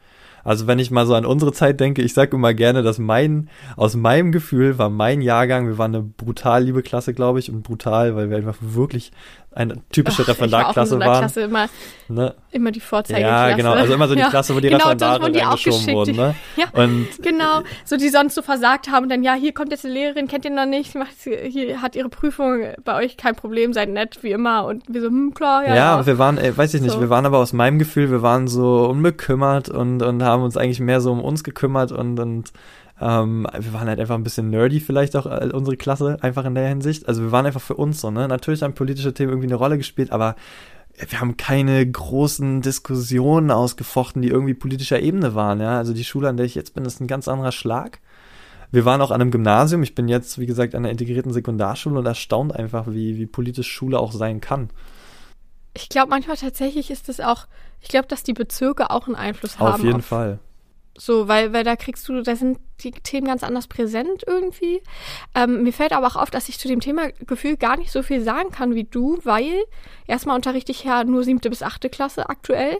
[0.44, 3.48] Also wenn ich mal so an unsere Zeit denke, ich sage immer gerne, dass mein,
[3.76, 7.62] aus meinem Gefühl war mein Jahrgang, wir waren eine brutal liebe Klasse, glaube ich, und
[7.62, 9.12] brutal, weil wir einfach wirklich
[9.54, 11.30] eine typische Referendarklasse war waren.
[11.36, 11.68] Immer,
[12.08, 12.34] ne?
[12.50, 13.50] immer die Vorzeigeklasse.
[13.50, 16.16] Ja, genau, also immer so die Klasse, wo die genau, Referendare die reingeschoben wurden.
[16.16, 16.34] Ne?
[16.56, 19.94] Ja, und genau, so die sonst so versagt haben, dann ja, hier kommt jetzt eine
[19.94, 23.88] Lehrerin, kennt ihr noch nicht, macht, hier hat ihre Prüfung, bei euch kein Problem, seid
[23.88, 25.74] nett wie immer und wir so, hm, klar, ja.
[25.74, 26.06] Ja, ja.
[26.06, 27.00] wir waren, ey, weiß ich nicht, so.
[27.00, 30.80] wir waren aber aus meinem Gefühl, wir waren so unbekümmert und, und haben uns eigentlich
[30.80, 32.52] mehr so um uns gekümmert und, und
[33.00, 36.54] ähm, wir waren halt einfach ein bisschen nerdy vielleicht auch äh, unsere Klasse, einfach in
[36.54, 37.08] der Hinsicht.
[37.08, 38.28] Also wir waren einfach für uns so, ne?
[38.28, 40.36] Natürlich haben politische Themen irgendwie eine Rolle gespielt, aber
[41.08, 45.78] wir haben keine großen Diskussionen ausgefochten, die irgendwie politischer Ebene waren, ja.
[45.78, 48.00] Also die Schule, an der ich jetzt bin, ist ein ganz anderer Schlag.
[48.70, 49.82] Wir waren auch an einem Gymnasium.
[49.82, 53.70] Ich bin jetzt, wie gesagt, an einer integrierten Sekundarschule und erstaunt einfach, wie, wie politisch
[53.70, 54.70] Schule auch sein kann.
[55.74, 57.46] Ich glaube, manchmal tatsächlich ist es auch,
[57.80, 59.74] ich glaube, dass die Bezirke auch einen Einfluss haben.
[59.74, 60.38] Auf jeden auf, Fall.
[60.96, 64.82] So, weil, weil da kriegst du, da sind die Themen ganz anders präsent irgendwie.
[65.34, 68.02] Ähm, mir fällt aber auch auf, dass ich zu dem Thema Gefühl gar nicht so
[68.02, 69.54] viel sagen kann wie du, weil
[70.06, 72.76] erstmal unterrichte ich ja nur siebte bis achte Klasse aktuell.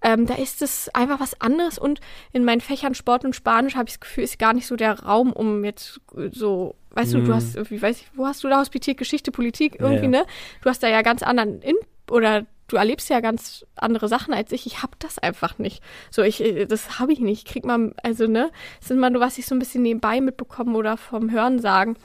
[0.00, 2.00] Ähm, da ist es einfach was anderes und
[2.32, 5.00] in meinen Fächern Sport und Spanisch habe ich das Gefühl, ist gar nicht so der
[5.00, 7.16] Raum, um jetzt so, weißt mm.
[7.16, 7.34] du, du mhm.
[7.34, 10.20] hast irgendwie, weiß ich, wo hast du da hospitiert, Geschichte, Politik irgendwie, ja, ja.
[10.20, 10.26] ne?
[10.62, 11.74] Du hast da ja ganz anderen In
[12.10, 14.66] oder du erlebst ja ganz andere Sachen als ich.
[14.66, 15.82] Ich hab das einfach nicht.
[16.10, 17.46] So, ich, äh, das habe ich nicht.
[17.46, 20.20] Ich krieg mal, also, ne, das ist immer nur, was ich so ein bisschen nebenbei
[20.20, 21.96] mitbekommen oder vom Hören sagen.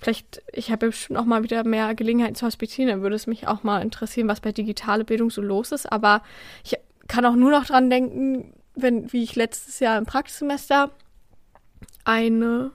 [0.00, 3.26] Vielleicht, ich habe ja bestimmt auch mal wieder mehr Gelegenheiten zu hospitieren, dann würde es
[3.26, 5.90] mich auch mal interessieren, was bei digitale Bildung so los ist.
[5.90, 6.22] Aber
[6.64, 6.76] ich
[7.08, 10.90] kann auch nur noch dran denken, wenn, wie ich letztes Jahr im Praxissemester
[12.04, 12.72] eine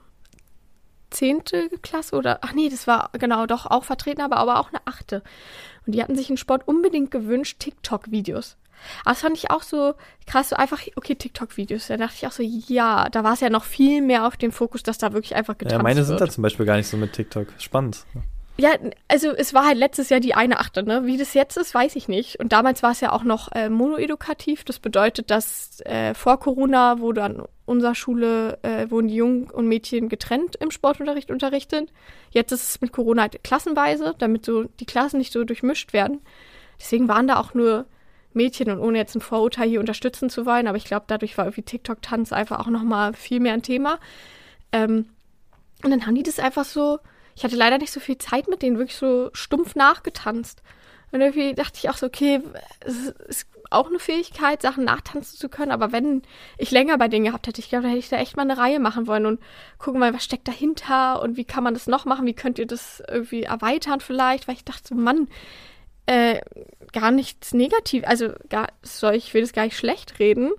[1.12, 4.80] zehnte Klasse oder, ach nee, das war genau doch auch vertreten, aber, aber auch eine
[4.84, 5.22] achte.
[5.86, 8.56] Und die hatten sich in Sport unbedingt gewünscht, TikTok-Videos.
[9.04, 9.94] Aber das fand ich auch so
[10.26, 11.88] krass, so einfach, okay, TikTok-Videos.
[11.88, 14.52] Da dachte ich auch so, ja, da war es ja noch viel mehr auf dem
[14.52, 15.80] Fokus, dass da wirklich einfach getanzt wird.
[15.80, 16.06] Ja, meine wird.
[16.06, 17.48] sind da zum Beispiel gar nicht so mit TikTok.
[17.58, 18.04] Spannend.
[18.58, 18.70] Ja,
[19.08, 21.06] also es war halt letztes Jahr die eine Achte, ne?
[21.06, 22.38] Wie das jetzt ist, weiß ich nicht.
[22.38, 24.64] Und damals war es ja auch noch äh, monoedukativ.
[24.64, 29.68] Das bedeutet, dass äh, vor Corona wurde an unserer Schule, äh, wurden die Jungen und
[29.68, 31.92] Mädchen getrennt im Sportunterricht unterrichtet.
[32.30, 36.20] Jetzt ist es mit Corona halt klassenweise, damit so die Klassen nicht so durchmischt werden.
[36.80, 37.86] Deswegen waren da auch nur
[38.32, 41.44] Mädchen und ohne jetzt ein Vorurteil hier unterstützen zu wollen, aber ich glaube, dadurch war
[41.44, 43.98] irgendwie TikTok-Tanz einfach auch nochmal viel mehr ein Thema.
[44.72, 45.06] Ähm,
[45.84, 46.98] und dann haben die das einfach so
[47.34, 50.62] ich hatte leider nicht so viel Zeit mit denen, wirklich so stumpf nachgetanzt.
[51.10, 52.40] Und irgendwie dachte ich auch so, okay,
[52.80, 56.22] es ist auch eine Fähigkeit, Sachen nachtanzen zu können, aber wenn
[56.58, 58.58] ich länger bei denen gehabt hätte, ich glaube, da hätte ich da echt mal eine
[58.58, 59.40] Reihe machen wollen und
[59.78, 62.66] gucken mal, was steckt dahinter und wie kann man das noch machen, wie könnt ihr
[62.66, 65.28] das irgendwie erweitern vielleicht, weil ich dachte so, Mann,
[66.06, 66.40] äh,
[66.92, 70.52] gar nichts negativ, also gar, soll ich will das gar nicht schlecht reden,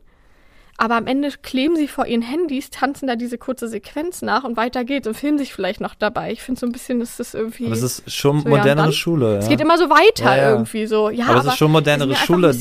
[0.84, 4.58] aber am Ende kleben sie vor ihren Handys, tanzen da diese kurze Sequenz nach und
[4.58, 6.34] weiter geht's und filmen sich vielleicht noch dabei.
[6.34, 7.68] Ich finde so ein bisschen, ist das irgendwie.
[7.68, 9.34] Aber es ist schon so, modernere ja, Schule.
[9.36, 9.40] Ja.
[9.40, 11.10] Es geht immer so weiter ja, irgendwie so.
[11.10, 12.54] Ja, aber, aber es ist schon modernere Schule,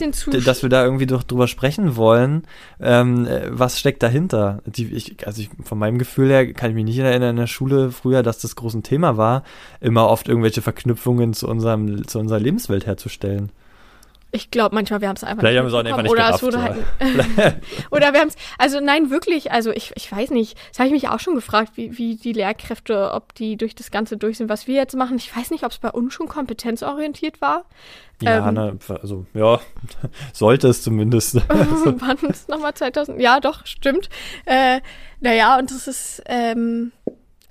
[0.44, 2.44] dass wir da irgendwie doch drüber sprechen wollen.
[2.80, 4.60] Ähm, was steckt dahinter?
[4.66, 7.48] Die, ich, also ich, von meinem Gefühl her kann ich mich nicht erinnern in der
[7.48, 9.42] Schule früher, dass das groß ein Thema war,
[9.80, 13.50] immer oft irgendwelche Verknüpfungen zu unserem, zu unserer Lebenswelt herzustellen.
[14.34, 16.10] Ich glaube, manchmal wir haben es einfach Vielleicht nicht haben wir es auch einfach nicht
[16.10, 20.10] oder gerafft, es wurde halt, Oder wir haben es, also nein, wirklich, also ich, ich
[20.10, 23.58] weiß nicht, das habe ich mich auch schon gefragt, wie, wie die Lehrkräfte, ob die
[23.58, 25.18] durch das Ganze durch sind, was wir jetzt machen.
[25.18, 27.66] Ich weiß nicht, ob es bei uns schon kompetenzorientiert war.
[28.22, 29.60] Ja, ähm, ne, also ja,
[30.32, 31.34] sollte es zumindest.
[31.48, 33.20] Wann ist nochmal 2000?
[33.20, 34.08] Ja, doch, stimmt.
[34.46, 34.80] Äh,
[35.20, 36.92] naja, und das ist, ähm,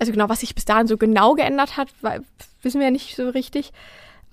[0.00, 2.22] Also genau, was sich bis dahin so genau geändert hat, weil,
[2.62, 3.72] wissen wir ja nicht so richtig.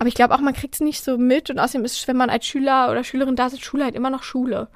[0.00, 1.50] Aber ich glaube auch, man kriegt es nicht so mit.
[1.50, 4.22] Und außerdem ist, wenn man als Schüler oder Schülerin da sitzt, Schule halt immer noch
[4.22, 4.68] Schule.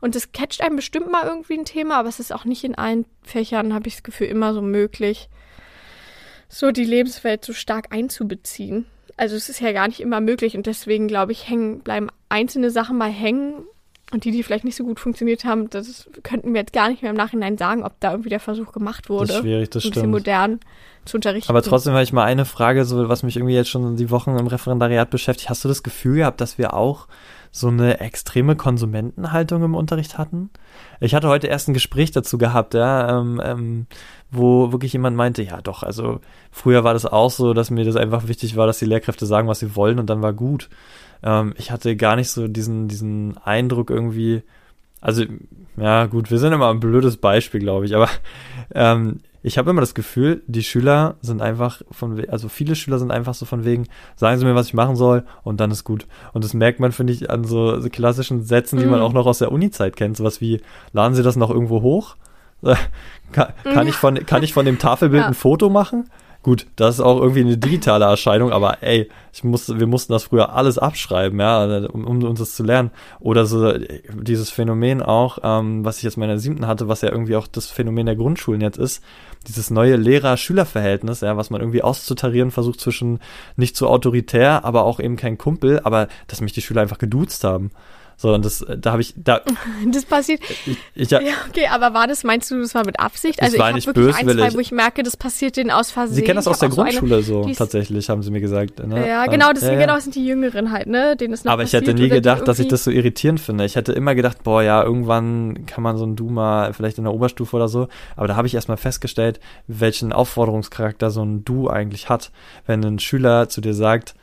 [0.00, 2.76] Und das catcht einem bestimmt mal irgendwie ein Thema, aber es ist auch nicht in
[2.76, 5.28] allen Fächern, habe ich das Gefühl, immer so möglich,
[6.48, 8.86] so die Lebenswelt so stark einzubeziehen.
[9.16, 12.70] Also es ist ja gar nicht immer möglich und deswegen glaube ich, hängen, bleiben einzelne
[12.70, 13.64] Sachen mal hängen
[14.10, 17.02] und die, die vielleicht nicht so gut funktioniert haben, das könnten wir jetzt gar nicht
[17.02, 19.26] mehr im Nachhinein sagen, ob da irgendwie der Versuch gemacht wurde.
[19.26, 20.14] Das ist schwierig, das ein bisschen stimmt.
[20.14, 20.60] modern
[21.04, 21.50] zu unterrichten.
[21.50, 24.36] Aber trotzdem habe ich mal eine Frage, so was mich irgendwie jetzt schon die Wochen
[24.36, 25.50] im Referendariat beschäftigt.
[25.50, 27.06] Hast du das Gefühl gehabt, dass wir auch
[27.50, 30.50] so eine extreme Konsumentenhaltung im Unterricht hatten?
[31.00, 33.86] Ich hatte heute erst ein Gespräch dazu gehabt, ja, ähm, ähm,
[34.30, 37.96] wo wirklich jemand meinte, ja doch, also früher war das auch so, dass mir das
[37.96, 40.68] einfach wichtig war, dass die Lehrkräfte sagen, was sie wollen und dann war gut.
[41.22, 44.42] Ähm, ich hatte gar nicht so diesen, diesen Eindruck irgendwie,
[45.00, 45.24] also
[45.76, 48.08] ja gut, wir sind immer ein blödes Beispiel, glaube ich, aber
[48.74, 53.12] ähm, ich habe immer das Gefühl, die Schüler sind einfach von, also viele Schüler sind
[53.12, 56.06] einfach so von wegen, sagen Sie mir, was ich machen soll und dann ist gut.
[56.32, 59.04] Und das merkt man, finde ich, an so, so klassischen Sätzen, die man Mhm.
[59.06, 60.16] auch noch aus der Uni-Zeit kennt.
[60.16, 60.60] Sowas wie,
[60.92, 62.16] laden Sie das noch irgendwo hoch?
[63.32, 65.28] Kann, kann, ich, von, kann ich von dem Tafelbild Ja.
[65.28, 66.10] ein Foto machen?
[66.44, 70.24] Gut, das ist auch irgendwie eine digitale Erscheinung, aber ey, ich musste, wir mussten das
[70.24, 72.92] früher alles abschreiben, ja, um, um uns das zu lernen.
[73.18, 77.00] Oder so äh, dieses Phänomen auch, ähm, was ich jetzt in meiner siebten hatte, was
[77.02, 79.02] ja irgendwie auch das Phänomen der Grundschulen jetzt ist,
[79.48, 83.18] dieses neue Lehrer-Schüler-Verhältnis, ja, was man irgendwie auszutarieren versucht zwischen
[83.56, 87.42] nicht zu autoritär, aber auch eben kein Kumpel, aber dass mich die Schüler einfach geduzt
[87.42, 87.72] haben.
[88.20, 89.42] So, und das, da habe ich, da,
[89.92, 90.40] das passiert.
[90.66, 93.40] ich, ich, ja, okay, aber war das, meinst du, das war mit Absicht?
[93.40, 94.50] Also ich war habe nicht wirklich ein, böswillig.
[94.50, 96.16] zwei, wo ich merke, das passiert denen aus Versehen.
[96.16, 98.40] Sie kennen das Ich aus der auch so eine- Grundschule so, tatsächlich, haben sie mir
[98.40, 98.84] gesagt.
[98.84, 99.06] Ne?
[99.08, 99.78] Ja, genau, das ja, ja.
[99.78, 101.14] genau sind die Jüngeren halt, ne?
[101.14, 103.64] Denen ist noch Aber ich hätte nie gedacht, dass ich das so irritierend finde.
[103.64, 107.14] Ich hätte immer gedacht, boah, ja, irgendwann kann man so ein Du-mal vielleicht in der
[107.14, 107.86] Oberstufe oder so.
[108.16, 112.32] Aber da habe ich erstmal festgestellt, welchen Aufforderungscharakter so ein Du eigentlich hat.
[112.66, 114.14] Wenn ein Schüler zu dir sagt,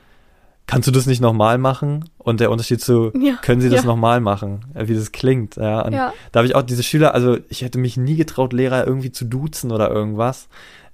[0.68, 2.10] kannst du das nicht nochmal machen?
[2.18, 3.88] Und der Unterschied zu, Ja, können sie das ja.
[3.88, 4.66] nochmal machen?
[4.74, 5.56] Äh, Wie das klingt.
[5.58, 6.14] Ja, und Ja.
[6.32, 9.26] da habe ich auch diese Schüler, also ich hätte mich nie getraut, Lehrer irgendwie zu
[9.26, 10.48] duzen oder irgendwas.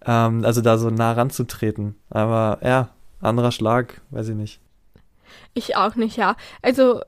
[0.05, 1.95] Ähm, also da so nah ranzutreten.
[2.09, 2.89] Aber ja,
[3.21, 4.59] anderer Schlag, weiß ich nicht.
[5.53, 6.35] Ich auch nicht, ja.
[6.61, 7.01] Also,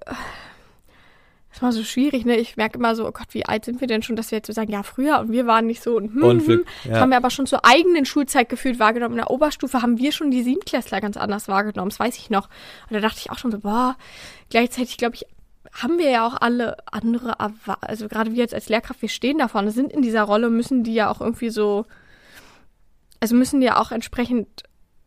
[1.54, 2.36] das war so schwierig, ne?
[2.38, 4.48] Ich merke immer so, oh Gott, wie alt sind wir denn schon, dass wir jetzt
[4.48, 6.48] so sagen, ja, früher und wir waren nicht so und hm, Und hm.
[6.48, 7.00] wir- Das ja.
[7.00, 9.14] haben wir aber schon zur eigenen Schulzeit gefühlt wahrgenommen.
[9.14, 12.50] In der Oberstufe haben wir schon die Siebenklässler ganz anders wahrgenommen, das weiß ich noch.
[12.90, 13.96] Und da dachte ich auch schon so, boah,
[14.50, 15.26] gleichzeitig glaube ich,
[15.72, 17.36] haben wir ja auch alle andere,
[17.82, 20.84] also gerade wir jetzt als Lehrkraft, wir stehen da vorne, sind in dieser Rolle, müssen
[20.84, 21.86] die ja auch irgendwie so,
[23.20, 24.48] also müssen die ja auch entsprechend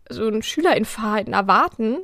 [0.08, 1.98] so ein Schülerinverhalten erwarten,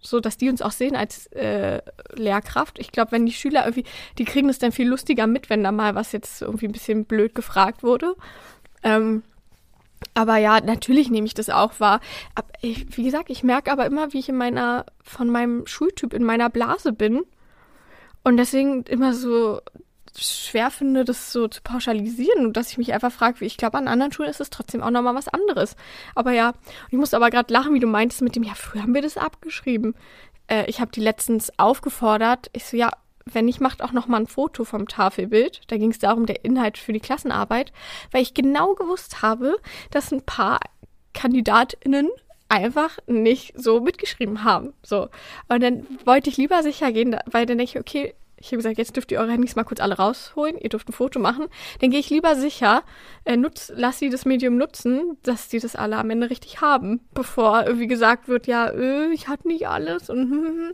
[0.00, 1.82] so dass die uns auch sehen als äh,
[2.14, 2.78] Lehrkraft.
[2.78, 3.84] Ich glaube, wenn die Schüler irgendwie,
[4.18, 7.04] die kriegen es dann viel lustiger mit, wenn da mal was jetzt irgendwie ein bisschen
[7.04, 8.16] blöd gefragt wurde.
[8.82, 9.22] Ähm,
[10.14, 12.00] aber ja, natürlich nehme ich das auch wahr.
[12.62, 16.24] Ich, wie gesagt, ich merke aber immer, wie ich in meiner, von meinem Schultyp in
[16.24, 17.22] meiner Blase bin.
[18.22, 19.60] Und deswegen immer so
[20.18, 23.78] schwer finde, das so zu pauschalisieren und dass ich mich einfach frage, wie ich glaube,
[23.78, 25.76] an anderen Schulen ist es trotzdem auch nochmal was anderes.
[26.14, 26.52] Aber ja,
[26.90, 29.16] ich muss aber gerade lachen, wie du meintest mit dem, ja, früher haben wir das
[29.16, 29.94] abgeschrieben.
[30.48, 32.50] Äh, ich habe die letztens aufgefordert.
[32.52, 32.90] Ich so, ja,
[33.24, 35.62] wenn nicht, macht auch nochmal ein Foto vom Tafelbild.
[35.68, 37.72] Da ging es darum, der Inhalt für die Klassenarbeit,
[38.10, 39.56] weil ich genau gewusst habe,
[39.90, 40.60] dass ein paar
[41.14, 42.08] KandidatInnen
[42.48, 44.74] einfach nicht so mitgeschrieben haben.
[44.82, 45.08] So.
[45.48, 48.78] Und dann wollte ich lieber sicher gehen, weil dann denke ich, okay, ich habe gesagt,
[48.78, 51.46] jetzt dürft ihr eure Handys mal kurz alle rausholen, ihr dürft ein Foto machen.
[51.80, 52.82] Dann gehe ich lieber sicher,
[53.26, 57.00] äh, nutz, lass sie das Medium nutzen, dass die das alle am Ende richtig haben,
[57.12, 60.72] bevor irgendwie gesagt wird, ja, äh, ich hatte nicht alles und hm, hm, hm.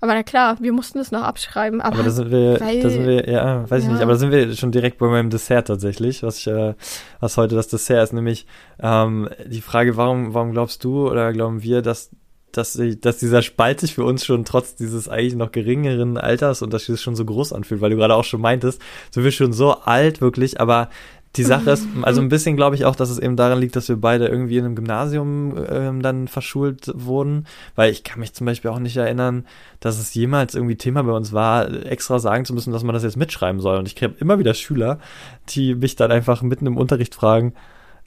[0.00, 1.80] Aber na klar, wir mussten es noch abschreiben.
[1.80, 3.92] Aber, Aber da sind wir, weil- da sind wir, ja, weiß ich ja.
[3.92, 6.74] nicht, aber da sind wir schon direkt bei meinem Dessert tatsächlich, was ich, äh,
[7.20, 8.46] was heute das Dessert ist, nämlich
[8.80, 12.10] ähm, die Frage, warum, warum glaubst du oder glauben wir, dass
[12.56, 17.02] dass, sie- dass dieser Spalt sich für uns schon trotz dieses eigentlich noch geringeren Altersunterschiedes
[17.02, 20.20] schon so groß anfühlt, weil du gerade auch schon meintest, sind wir schon so alt
[20.20, 20.88] wirklich, aber
[21.36, 23.88] die Sache ist, also ein bisschen glaube ich auch, dass es eben daran liegt, dass
[23.88, 28.44] wir beide irgendwie in einem Gymnasium ähm, dann verschult wurden, weil ich kann mich zum
[28.46, 29.44] Beispiel auch nicht erinnern,
[29.80, 33.02] dass es jemals irgendwie Thema bei uns war, extra sagen zu müssen, dass man das
[33.02, 33.78] jetzt mitschreiben soll.
[33.78, 35.00] Und ich habe immer wieder Schüler,
[35.48, 37.54] die mich dann einfach mitten im Unterricht fragen,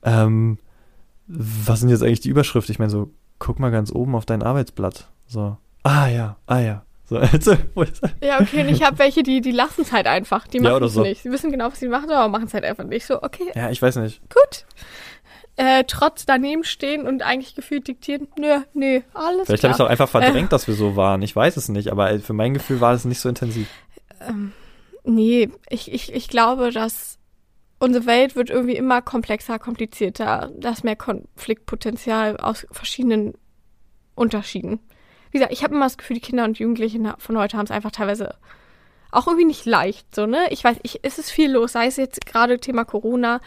[0.03, 0.57] ähm,
[1.27, 2.69] was sind jetzt eigentlich die Überschrift?
[2.69, 5.08] Ich meine so, guck mal ganz oben auf dein Arbeitsblatt.
[5.28, 6.84] So, ah ja, ah ja.
[7.10, 7.56] So, also,
[8.21, 10.45] ja, okay, und ich habe welche, die, die lassen es halt einfach.
[10.47, 11.02] Die Ja, machen oder es so.
[11.04, 11.23] nicht.
[11.23, 13.06] Sie wissen genau, was sie machen, aber machen es halt einfach nicht.
[13.06, 14.21] So, okay, ja, ich weiß nicht.
[14.30, 14.65] gut.
[15.56, 19.82] Äh, trotz daneben stehen und eigentlich gefühlt diktieren, nö, nee, alles Vielleicht habe ich es
[19.82, 21.23] auch einfach verdrängt, dass wir so waren.
[21.23, 23.67] Ich weiß es nicht, aber für mein Gefühl war es nicht so intensiv.
[24.21, 24.52] Ähm,
[25.04, 27.17] nee, ich, ich, ich glaube, dass
[27.79, 30.51] unsere Welt wird irgendwie immer komplexer, komplizierter.
[30.57, 33.33] Da ist mehr Konfliktpotenzial aus verschiedenen
[34.15, 34.79] Unterschieden.
[35.31, 37.71] Wie gesagt, ich habe immer das Gefühl, die Kinder und Jugendlichen von heute haben es
[37.71, 38.35] einfach teilweise
[39.11, 40.47] auch irgendwie nicht leicht, so, ne?
[40.49, 43.39] Ich weiß, ich, es ist viel los, sei es jetzt gerade Thema Corona,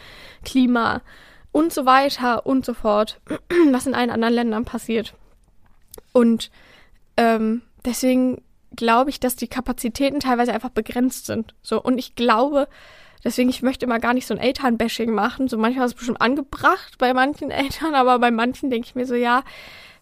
[0.43, 1.01] Klima
[1.51, 3.21] und so weiter und so fort,
[3.71, 5.13] was in allen anderen Ländern passiert.
[6.13, 6.49] Und
[7.17, 8.41] ähm, deswegen
[8.75, 11.53] glaube ich, dass die Kapazitäten teilweise einfach begrenzt sind.
[11.61, 12.67] So, und ich glaube,
[13.23, 15.47] deswegen, ich möchte immer gar nicht so ein Elternbashing machen.
[15.47, 19.05] So manchmal ist es bestimmt angebracht bei manchen Eltern, aber bei manchen denke ich mir
[19.05, 19.43] so, ja,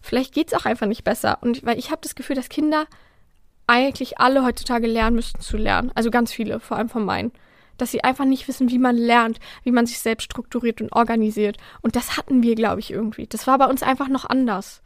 [0.00, 1.38] vielleicht geht's auch einfach nicht besser.
[1.40, 2.86] Und weil ich habe das Gefühl, dass Kinder
[3.66, 5.92] eigentlich alle heutzutage lernen müssten zu lernen.
[5.94, 7.32] Also ganz viele, vor allem von meinen.
[7.76, 11.56] Dass sie einfach nicht wissen, wie man lernt, wie man sich selbst strukturiert und organisiert.
[11.80, 13.26] Und das hatten wir, glaube ich, irgendwie.
[13.26, 14.82] Das war bei uns einfach noch anders.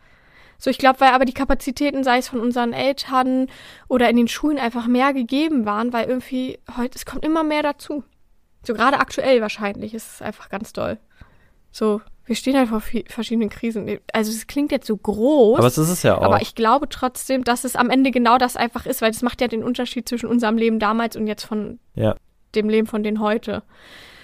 [0.59, 3.49] So, ich glaube, weil aber die Kapazitäten, sei es von unseren Eltern
[3.89, 7.63] oder in den Schulen, einfach mehr gegeben waren, weil irgendwie heute, es kommt immer mehr
[7.63, 8.05] dazu.
[8.65, 10.99] So gerade aktuell wahrscheinlich ist es einfach ganz doll.
[11.71, 13.99] So, wir stehen halt vor verschiedenen Krisen.
[14.13, 15.59] Also es klingt jetzt so groß.
[15.59, 16.23] Aber es ist es ja auch.
[16.23, 19.41] Aber ich glaube trotzdem, dass es am Ende genau das einfach ist, weil das macht
[19.41, 22.17] ja den Unterschied zwischen unserem Leben damals und jetzt von ja.
[22.55, 23.63] dem Leben von denen heute.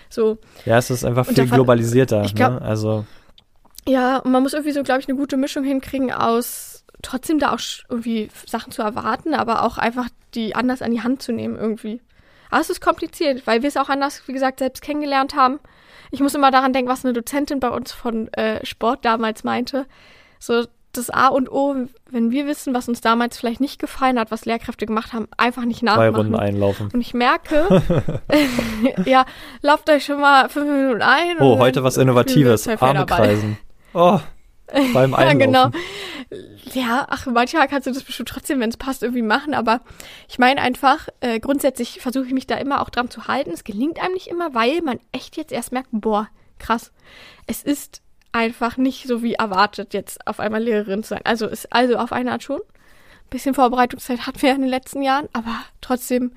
[0.08, 0.38] So.
[0.64, 2.24] Ja, es ist einfach viel globalisierter.
[2.24, 2.62] Ich glaub, ne?
[2.62, 3.04] Also.
[3.86, 7.54] Ja, und man muss irgendwie so, glaube ich, eine gute Mischung hinkriegen aus trotzdem da
[7.54, 11.56] auch irgendwie Sachen zu erwarten, aber auch einfach die anders an die Hand zu nehmen
[11.56, 12.00] irgendwie.
[12.50, 15.60] Aber es ist kompliziert, weil wir es auch anders, wie gesagt, selbst kennengelernt haben.
[16.10, 19.86] Ich muss immer daran denken, was eine Dozentin bei uns von äh, Sport damals meinte.
[20.38, 21.76] So das A und O,
[22.10, 25.64] wenn wir wissen, was uns damals vielleicht nicht gefallen hat, was Lehrkräfte gemacht haben, einfach
[25.64, 26.12] nicht nachmachen.
[26.12, 26.88] Zwei Runden einlaufen.
[26.92, 27.82] Und ich merke,
[29.04, 29.24] ja,
[29.62, 31.38] lauft euch schon mal fünf Minuten ein.
[31.38, 32.68] Oh, heute was Innovatives.
[32.68, 33.58] Arme kreisen.
[33.92, 34.20] Oh,
[34.92, 35.40] beim Einlaufen.
[35.40, 35.78] ja, genau.
[36.72, 39.54] Ja, ach, manchmal kannst du das bestimmt trotzdem, wenn es passt, irgendwie machen.
[39.54, 39.80] Aber
[40.28, 43.50] ich meine einfach, äh, grundsätzlich versuche ich mich da immer auch dran zu halten.
[43.50, 46.28] Es gelingt einem nicht immer, weil man echt jetzt erst merkt, boah,
[46.58, 46.92] krass.
[47.46, 48.02] Es ist
[48.32, 51.22] einfach nicht so wie erwartet, jetzt auf einmal Lehrerin zu sein.
[51.24, 52.60] Also ist also auf eine Art schon.
[52.60, 56.32] Ein bisschen Vorbereitungszeit hatten wir in den letzten Jahren, aber trotzdem,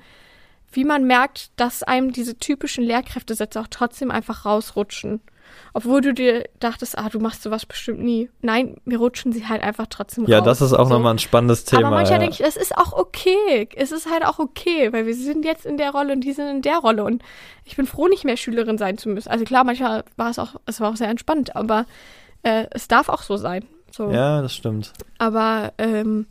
[0.72, 5.20] wie man merkt, dass einem diese typischen Lehrkräftesätze auch trotzdem einfach rausrutschen.
[5.72, 8.30] Obwohl du dir dachtest, ah, du machst sowas bestimmt nie.
[8.42, 10.44] Nein, mir rutschen sie halt einfach trotzdem ja, raus.
[10.46, 10.94] Ja, das ist auch so.
[10.94, 11.88] nochmal ein spannendes Thema.
[11.88, 12.26] Aber manchmal ja.
[12.26, 13.68] denke ich, es ist auch okay.
[13.74, 16.48] Es ist halt auch okay, weil wir sind jetzt in der Rolle und die sind
[16.48, 17.04] in der Rolle.
[17.04, 17.22] Und
[17.64, 19.28] ich bin froh, nicht mehr Schülerin sein zu müssen.
[19.28, 21.86] Also klar, manchmal war es auch, es war auch sehr entspannt, aber
[22.42, 23.64] äh, es darf auch so sein.
[23.90, 24.10] So.
[24.10, 24.92] Ja, das stimmt.
[25.18, 26.26] Aber ähm,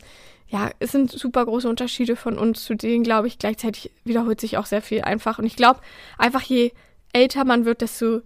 [0.48, 3.38] ja, es sind super große Unterschiede von uns zu denen, glaube ich.
[3.38, 5.38] Gleichzeitig wiederholt sich auch sehr viel einfach.
[5.38, 5.80] Und ich glaube,
[6.18, 6.72] einfach je
[7.12, 8.20] älter man wird, desto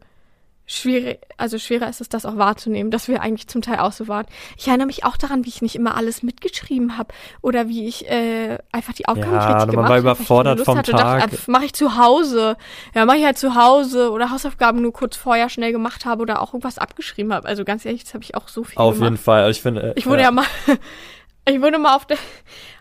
[0.69, 4.07] schwierig, also schwerer ist es, das auch wahrzunehmen, dass wir eigentlich zum Teil auch so
[4.07, 4.27] waren.
[4.59, 8.09] Ich erinnere mich auch daran, wie ich nicht immer alles mitgeschrieben habe oder wie ich
[8.09, 11.23] äh, einfach die Aufgaben ja, nicht richtig man gemacht war überfordert vom hatte, Tag.
[11.23, 12.57] Dachte, äh, mache ich zu Hause.
[12.95, 16.43] Ja, mache ich halt zu Hause oder Hausaufgaben nur kurz vorher schnell gemacht habe oder
[16.43, 17.49] auch irgendwas abgeschrieben habe.
[17.49, 19.11] Also ganz ehrlich, das habe ich auch so viel Auf gemacht.
[19.11, 19.51] jeden Fall.
[19.51, 19.83] Ich finde.
[19.83, 20.47] Äh, ich wurde ja, ja mal,
[21.49, 22.19] ich wurde mal auf der,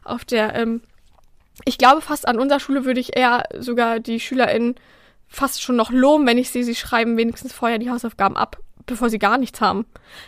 [0.04, 0.82] auf der, ähm,
[1.64, 4.76] ich glaube fast an unserer Schule würde ich eher sogar die SchülerInnen
[5.28, 9.10] fast schon noch loben, wenn ich sehe, sie schreiben wenigstens vorher die Hausaufgaben ab, bevor
[9.10, 9.86] sie gar nichts haben.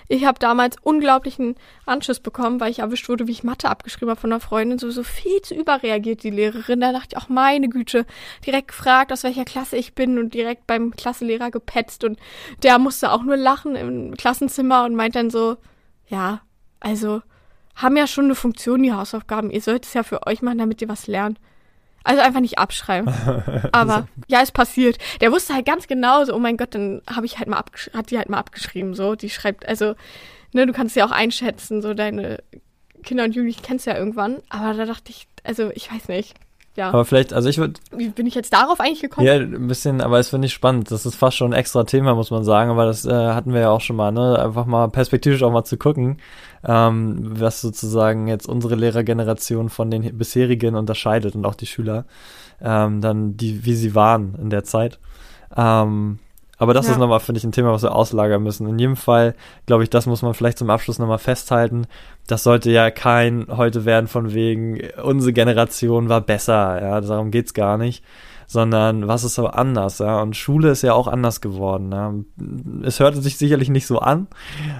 [0.07, 4.19] Ich habe damals unglaublichen Anschiss bekommen, weil ich erwischt wurde, wie ich Mathe abgeschrieben habe
[4.19, 4.77] von einer Freundin.
[4.77, 6.81] So, so viel zu überreagiert die Lehrerin.
[6.81, 8.05] Da dachte ich auch, meine Güte,
[8.45, 12.03] direkt gefragt, aus welcher Klasse ich bin und direkt beim Klassenlehrer gepetzt.
[12.03, 12.19] Und
[12.63, 15.57] der musste auch nur lachen im Klassenzimmer und meint dann so,
[16.07, 16.41] ja,
[16.81, 17.21] also
[17.75, 19.51] haben ja schon eine Funktion, die Hausaufgaben.
[19.51, 21.39] Ihr sollt es ja für euch machen, damit ihr was lernt.
[22.03, 23.13] Also einfach nicht abschreiben.
[23.71, 24.97] Aber ja, es passiert.
[25.21, 28.11] Der wusste halt ganz genau so, oh mein Gott, dann habe ich halt mal hat
[28.11, 28.93] die halt mal abgeschrieben.
[28.93, 29.95] So, die schreibt, also,
[30.53, 32.39] ne, du kannst ja auch einschätzen, so deine
[33.03, 34.37] Kinder und Jugendlichen kennst du ja irgendwann.
[34.49, 36.35] Aber da dachte ich, also ich weiß nicht.
[36.75, 36.89] Ja.
[36.89, 37.73] Aber vielleicht, also ich würde.
[37.91, 39.27] Wie bin ich jetzt darauf eigentlich gekommen?
[39.27, 40.91] Ja, ein bisschen, aber es finde ich spannend.
[40.91, 43.59] Das ist fast schon ein extra Thema, muss man sagen, aber das äh, hatten wir
[43.61, 44.39] ja auch schon mal, ne?
[44.39, 46.19] Einfach mal perspektivisch auch mal zu gucken,
[46.67, 52.05] ähm, was sozusagen jetzt unsere Lehrergeneration von den bisherigen unterscheidet und auch die Schüler,
[52.61, 54.99] ähm, dann die, wie sie waren in der Zeit.
[55.55, 56.19] Ähm,
[56.57, 56.91] aber das ja.
[56.91, 58.67] ist nochmal, finde ich, ein Thema, was wir auslagern müssen.
[58.67, 59.33] In jedem Fall,
[59.65, 61.87] glaube ich, das muss man vielleicht zum Abschluss nochmal festhalten.
[62.27, 67.53] Das sollte ja kein heute werden von wegen, unsere Generation war besser, ja, darum geht's
[67.53, 68.03] gar nicht
[68.51, 70.23] sondern was ist so anders, ja.
[70.23, 71.91] Und Schule ist ja auch anders geworden.
[71.91, 72.15] Ja?
[72.81, 74.25] Es hörte sich sicherlich nicht so an,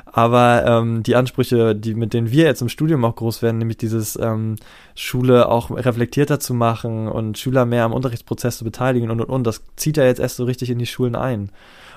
[0.05, 3.77] aber ähm, die Ansprüche, die mit denen wir jetzt im Studium auch groß werden, nämlich
[3.77, 4.55] dieses ähm,
[4.95, 9.43] Schule auch reflektierter zu machen und Schüler mehr am Unterrichtsprozess zu beteiligen und und und,
[9.45, 11.51] das zieht ja jetzt erst so richtig in die Schulen ein.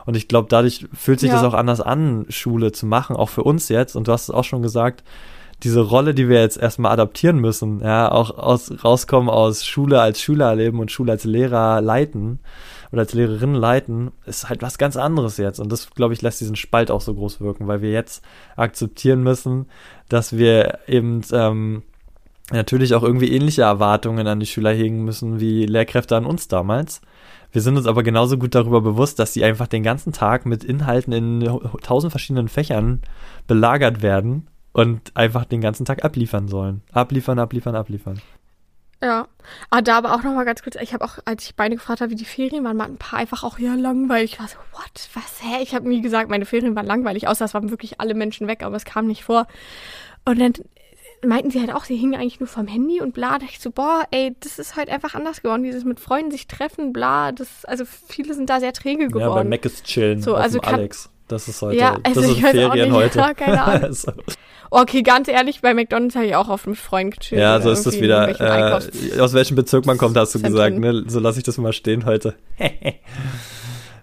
[0.04, 1.36] Und ich glaube, dadurch fühlt sich ja.
[1.36, 3.96] das auch anders an, Schule zu machen, auch für uns jetzt.
[3.96, 5.04] Und du hast es auch schon gesagt,
[5.62, 10.20] diese Rolle, die wir jetzt erstmal adaptieren müssen, ja, auch aus, rauskommen aus Schule als
[10.20, 12.40] Schüler erleben und Schule als Lehrer leiten
[12.90, 15.60] oder als Lehrerin leiten, ist halt was ganz anderes jetzt.
[15.60, 18.24] Und das, glaube ich, lässt diesen Spalt auch so groß wirken, weil wir jetzt
[18.56, 19.66] akzeptieren müssen,
[20.08, 21.82] dass wir eben ähm,
[22.50, 27.00] natürlich auch irgendwie ähnliche Erwartungen an die Schüler hegen müssen wie Lehrkräfte an uns damals.
[27.52, 30.64] Wir sind uns aber genauso gut darüber bewusst, dass sie einfach den ganzen Tag mit
[30.64, 33.02] Inhalten in tausend verschiedenen Fächern
[33.46, 36.82] belagert werden und einfach den ganzen Tag abliefern sollen.
[36.92, 38.20] Abliefern, abliefern, abliefern.
[39.02, 39.26] Ja.
[39.70, 42.12] Ah, da aber auch nochmal ganz kurz, ich habe auch, als ich beide gefragt habe,
[42.12, 44.34] wie die Ferien waren, waren ein paar einfach auch ja langweilig.
[44.34, 45.10] Ich war so, what?
[45.14, 45.42] Was?
[45.42, 45.60] Hä?
[45.62, 48.62] Ich habe nie gesagt, meine Ferien waren langweilig, außer es waren wirklich alle Menschen weg,
[48.62, 49.48] aber es kam nicht vor.
[50.24, 50.52] Und dann
[51.24, 53.38] meinten sie halt auch, sie hingen eigentlich nur vom Handy und bla.
[53.38, 55.64] Da ich so, boah, ey, das ist halt einfach anders geworden.
[55.64, 57.32] Dieses mit Freunden sich treffen, bla.
[57.32, 59.28] Das, also viele sind da sehr träge geworden.
[59.28, 60.22] Ja, bei Mac ist chillen.
[60.22, 61.10] So, also kann, Alex.
[61.32, 61.78] Das ist heute.
[61.78, 63.18] Ja, also das ich sind Ferien nicht, heute.
[63.18, 63.84] Ja, keine Ahnung.
[63.84, 64.12] also.
[64.70, 67.40] Okay, ganz ehrlich, bei McDonalds habe ich auch oft mit Freunden gechillt.
[67.40, 68.40] Ja, so ist das wieder.
[68.40, 71.04] Äh, aus welchem Bezirk man kommt, hast du gesagt, ne?
[71.08, 72.34] So lasse ich das mal stehen heute.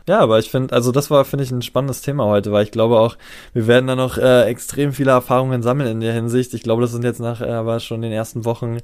[0.07, 2.71] Ja, aber ich finde, also das war, finde ich, ein spannendes Thema heute, weil ich
[2.71, 3.15] glaube auch,
[3.53, 6.55] wir werden da noch äh, extrem viele Erfahrungen sammeln in der Hinsicht.
[6.55, 8.77] Ich glaube, das sind jetzt nach, äh, aber schon in den ersten Wochen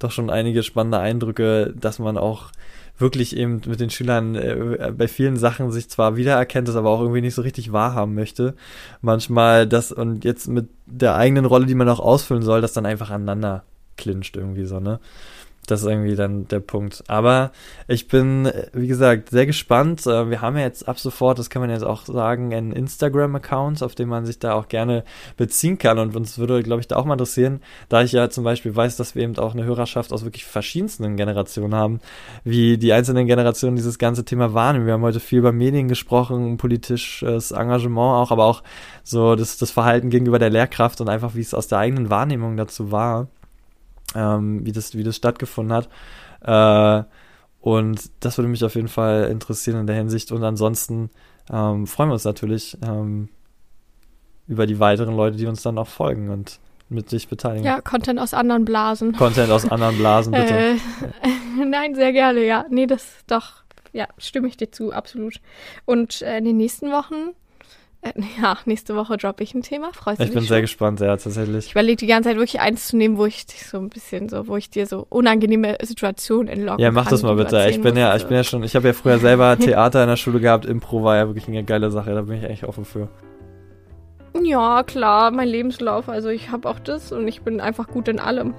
[0.00, 2.50] doch schon einige spannende Eindrücke, dass man auch
[2.98, 7.00] wirklich eben mit den Schülern äh, bei vielen Sachen sich zwar wiedererkennt, das aber auch
[7.00, 8.54] irgendwie nicht so richtig wahrhaben möchte.
[9.00, 12.86] Manchmal das und jetzt mit der eigenen Rolle, die man auch ausfüllen soll, das dann
[12.86, 13.64] einfach aneinander
[13.96, 15.00] klinscht irgendwie so, ne?
[15.66, 17.04] Das ist irgendwie dann der Punkt.
[17.08, 17.52] Aber
[17.88, 20.06] ich bin, wie gesagt, sehr gespannt.
[20.06, 23.82] Äh, wir haben ja jetzt ab sofort, das kann man jetzt auch sagen, einen Instagram-Account,
[23.82, 25.04] auf den man sich da auch gerne
[25.36, 25.98] beziehen kann.
[25.98, 28.96] Und uns würde, glaube ich, da auch mal interessieren, da ich ja zum Beispiel weiß,
[28.96, 32.00] dass wir eben auch eine Hörerschaft aus wirklich verschiedensten Generationen haben,
[32.44, 34.86] wie die einzelnen Generationen dieses ganze Thema wahrnehmen.
[34.86, 38.62] Wir haben heute viel über Medien gesprochen, politisches Engagement auch, aber auch
[39.02, 42.56] so das, das Verhalten gegenüber der Lehrkraft und einfach, wie es aus der eigenen Wahrnehmung
[42.56, 43.28] dazu war
[44.14, 45.88] ähm, wie, das, wie das stattgefunden hat.
[46.42, 47.04] Äh,
[47.60, 50.32] und das würde mich auf jeden Fall interessieren in der Hinsicht.
[50.32, 51.10] Und ansonsten
[51.50, 53.28] ähm, freuen wir uns natürlich ähm,
[54.46, 56.58] über die weiteren Leute, die uns dann auch folgen und
[56.88, 57.64] mit sich beteiligen.
[57.64, 59.12] Ja, Content aus anderen Blasen.
[59.12, 60.54] Content aus anderen Blasen, bitte.
[61.22, 62.66] Äh, nein, sehr gerne, ja.
[62.68, 63.62] Nee, das doch,
[63.92, 65.40] ja, stimme ich dir zu, absolut.
[65.84, 67.34] Und äh, in den nächsten Wochen
[68.42, 69.92] ja, nächste Woche droppe ich ein Thema.
[69.92, 70.30] Freust du dich?
[70.30, 70.48] Ich bin schon?
[70.48, 71.66] sehr gespannt, ja, tatsächlich.
[71.66, 74.28] Ich überlege die ganze Zeit wirklich eins zu nehmen, wo ich dich so ein bisschen
[74.28, 77.66] so, wo ich dir so unangenehme Situationen entlocken Ja, mach kann, das mal bitte.
[77.70, 80.16] Ich bin ja, ich bin ja schon, ich habe ja früher selber Theater in der
[80.16, 80.66] Schule gehabt.
[80.66, 82.14] Impro war ja wirklich eine geile Sache.
[82.14, 83.08] Da bin ich eigentlich offen für.
[84.42, 86.08] Ja, klar, mein Lebenslauf.
[86.08, 88.54] Also ich habe auch das und ich bin einfach gut in allem.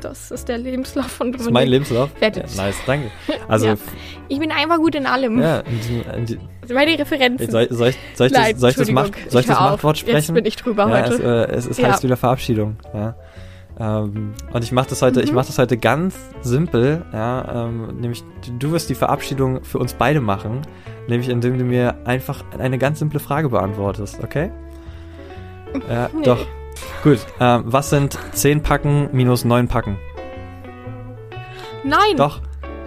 [0.00, 1.38] Das ist der Lebenslauf von Dominik.
[1.38, 2.10] Das ist mein Lebenslauf?
[2.20, 3.10] Ja, nice, danke.
[3.48, 3.74] Also, ja.
[4.28, 5.40] Ich bin einfach gut in allem.
[5.40, 6.38] Ja, in diesem, in die,
[6.72, 7.50] meine Referenzen.
[7.50, 9.98] Soll, soll, ich, soll ich Nein, das, soll ich das, Macht, soll ich das Machtwort
[9.98, 10.16] sprechen?
[10.16, 11.14] Jetzt bin ich drüber ja, heute.
[11.14, 12.76] Es, äh, es, es heißt wieder Verabschiedung.
[12.94, 13.16] Ja.
[13.80, 15.24] Ähm, und ich mache das heute, mhm.
[15.24, 18.22] ich mache das heute ganz simpel, ja, ähm, nämlich
[18.58, 20.60] du wirst die Verabschiedung für uns beide machen,
[21.08, 24.50] nämlich indem du mir einfach eine ganz simple Frage beantwortest, okay?
[25.88, 26.24] Ja, nee.
[26.24, 26.46] doch.
[27.02, 27.18] Gut.
[27.40, 29.98] Ähm, was sind 10 Packen minus 9 Packen?
[31.84, 32.16] Nein.
[32.16, 32.40] Doch.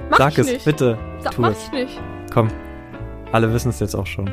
[0.10, 0.66] Mach Sag es, nicht.
[0.66, 0.98] bitte.
[1.20, 1.64] Sag, tu mach es.
[1.66, 2.02] ich nicht.
[2.32, 2.50] Komm.
[3.32, 4.30] Alle wissen es jetzt auch schon.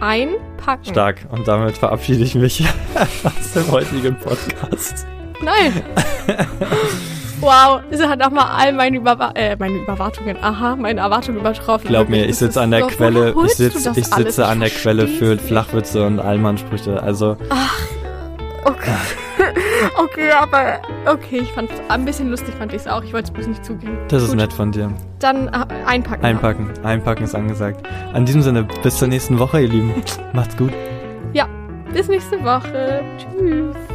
[0.00, 0.84] Einpacken.
[0.84, 1.26] Stark.
[1.30, 2.64] Und damit verabschiede ich mich
[3.24, 5.06] aus dem heutigen Podcast.
[5.42, 5.82] Nein.
[7.40, 11.88] wow, es hat auch mal all meine, Überwa äh, meine Überwartungen, aha, meine Erwartungen übertroffen.
[11.88, 15.36] Glaub mir, ich sitze an der Quelle, ich, sitz, ich sitze an der Quelle für
[15.38, 17.02] Flachwitze und Allmannsprüche.
[17.02, 17.36] Also.
[17.50, 17.74] Ach,
[18.64, 18.96] okay.
[19.98, 23.02] okay, aber okay, ich fand es ein bisschen lustig, fand ich es auch.
[23.02, 23.96] Ich wollte es bloß nicht zugeben.
[24.08, 24.38] Das ist Gut.
[24.38, 24.92] nett von dir.
[25.18, 26.24] Dann äh, einpacken.
[26.24, 26.70] Einpacken.
[26.80, 26.84] Auch.
[26.84, 27.86] Einpacken ist angesagt.
[28.12, 29.94] An diesem Sinne, bis zur nächsten Woche, ihr Lieben.
[30.32, 30.72] Macht's gut.
[31.32, 31.48] Ja,
[31.92, 33.02] bis nächste Woche.
[33.18, 33.93] Tschüss.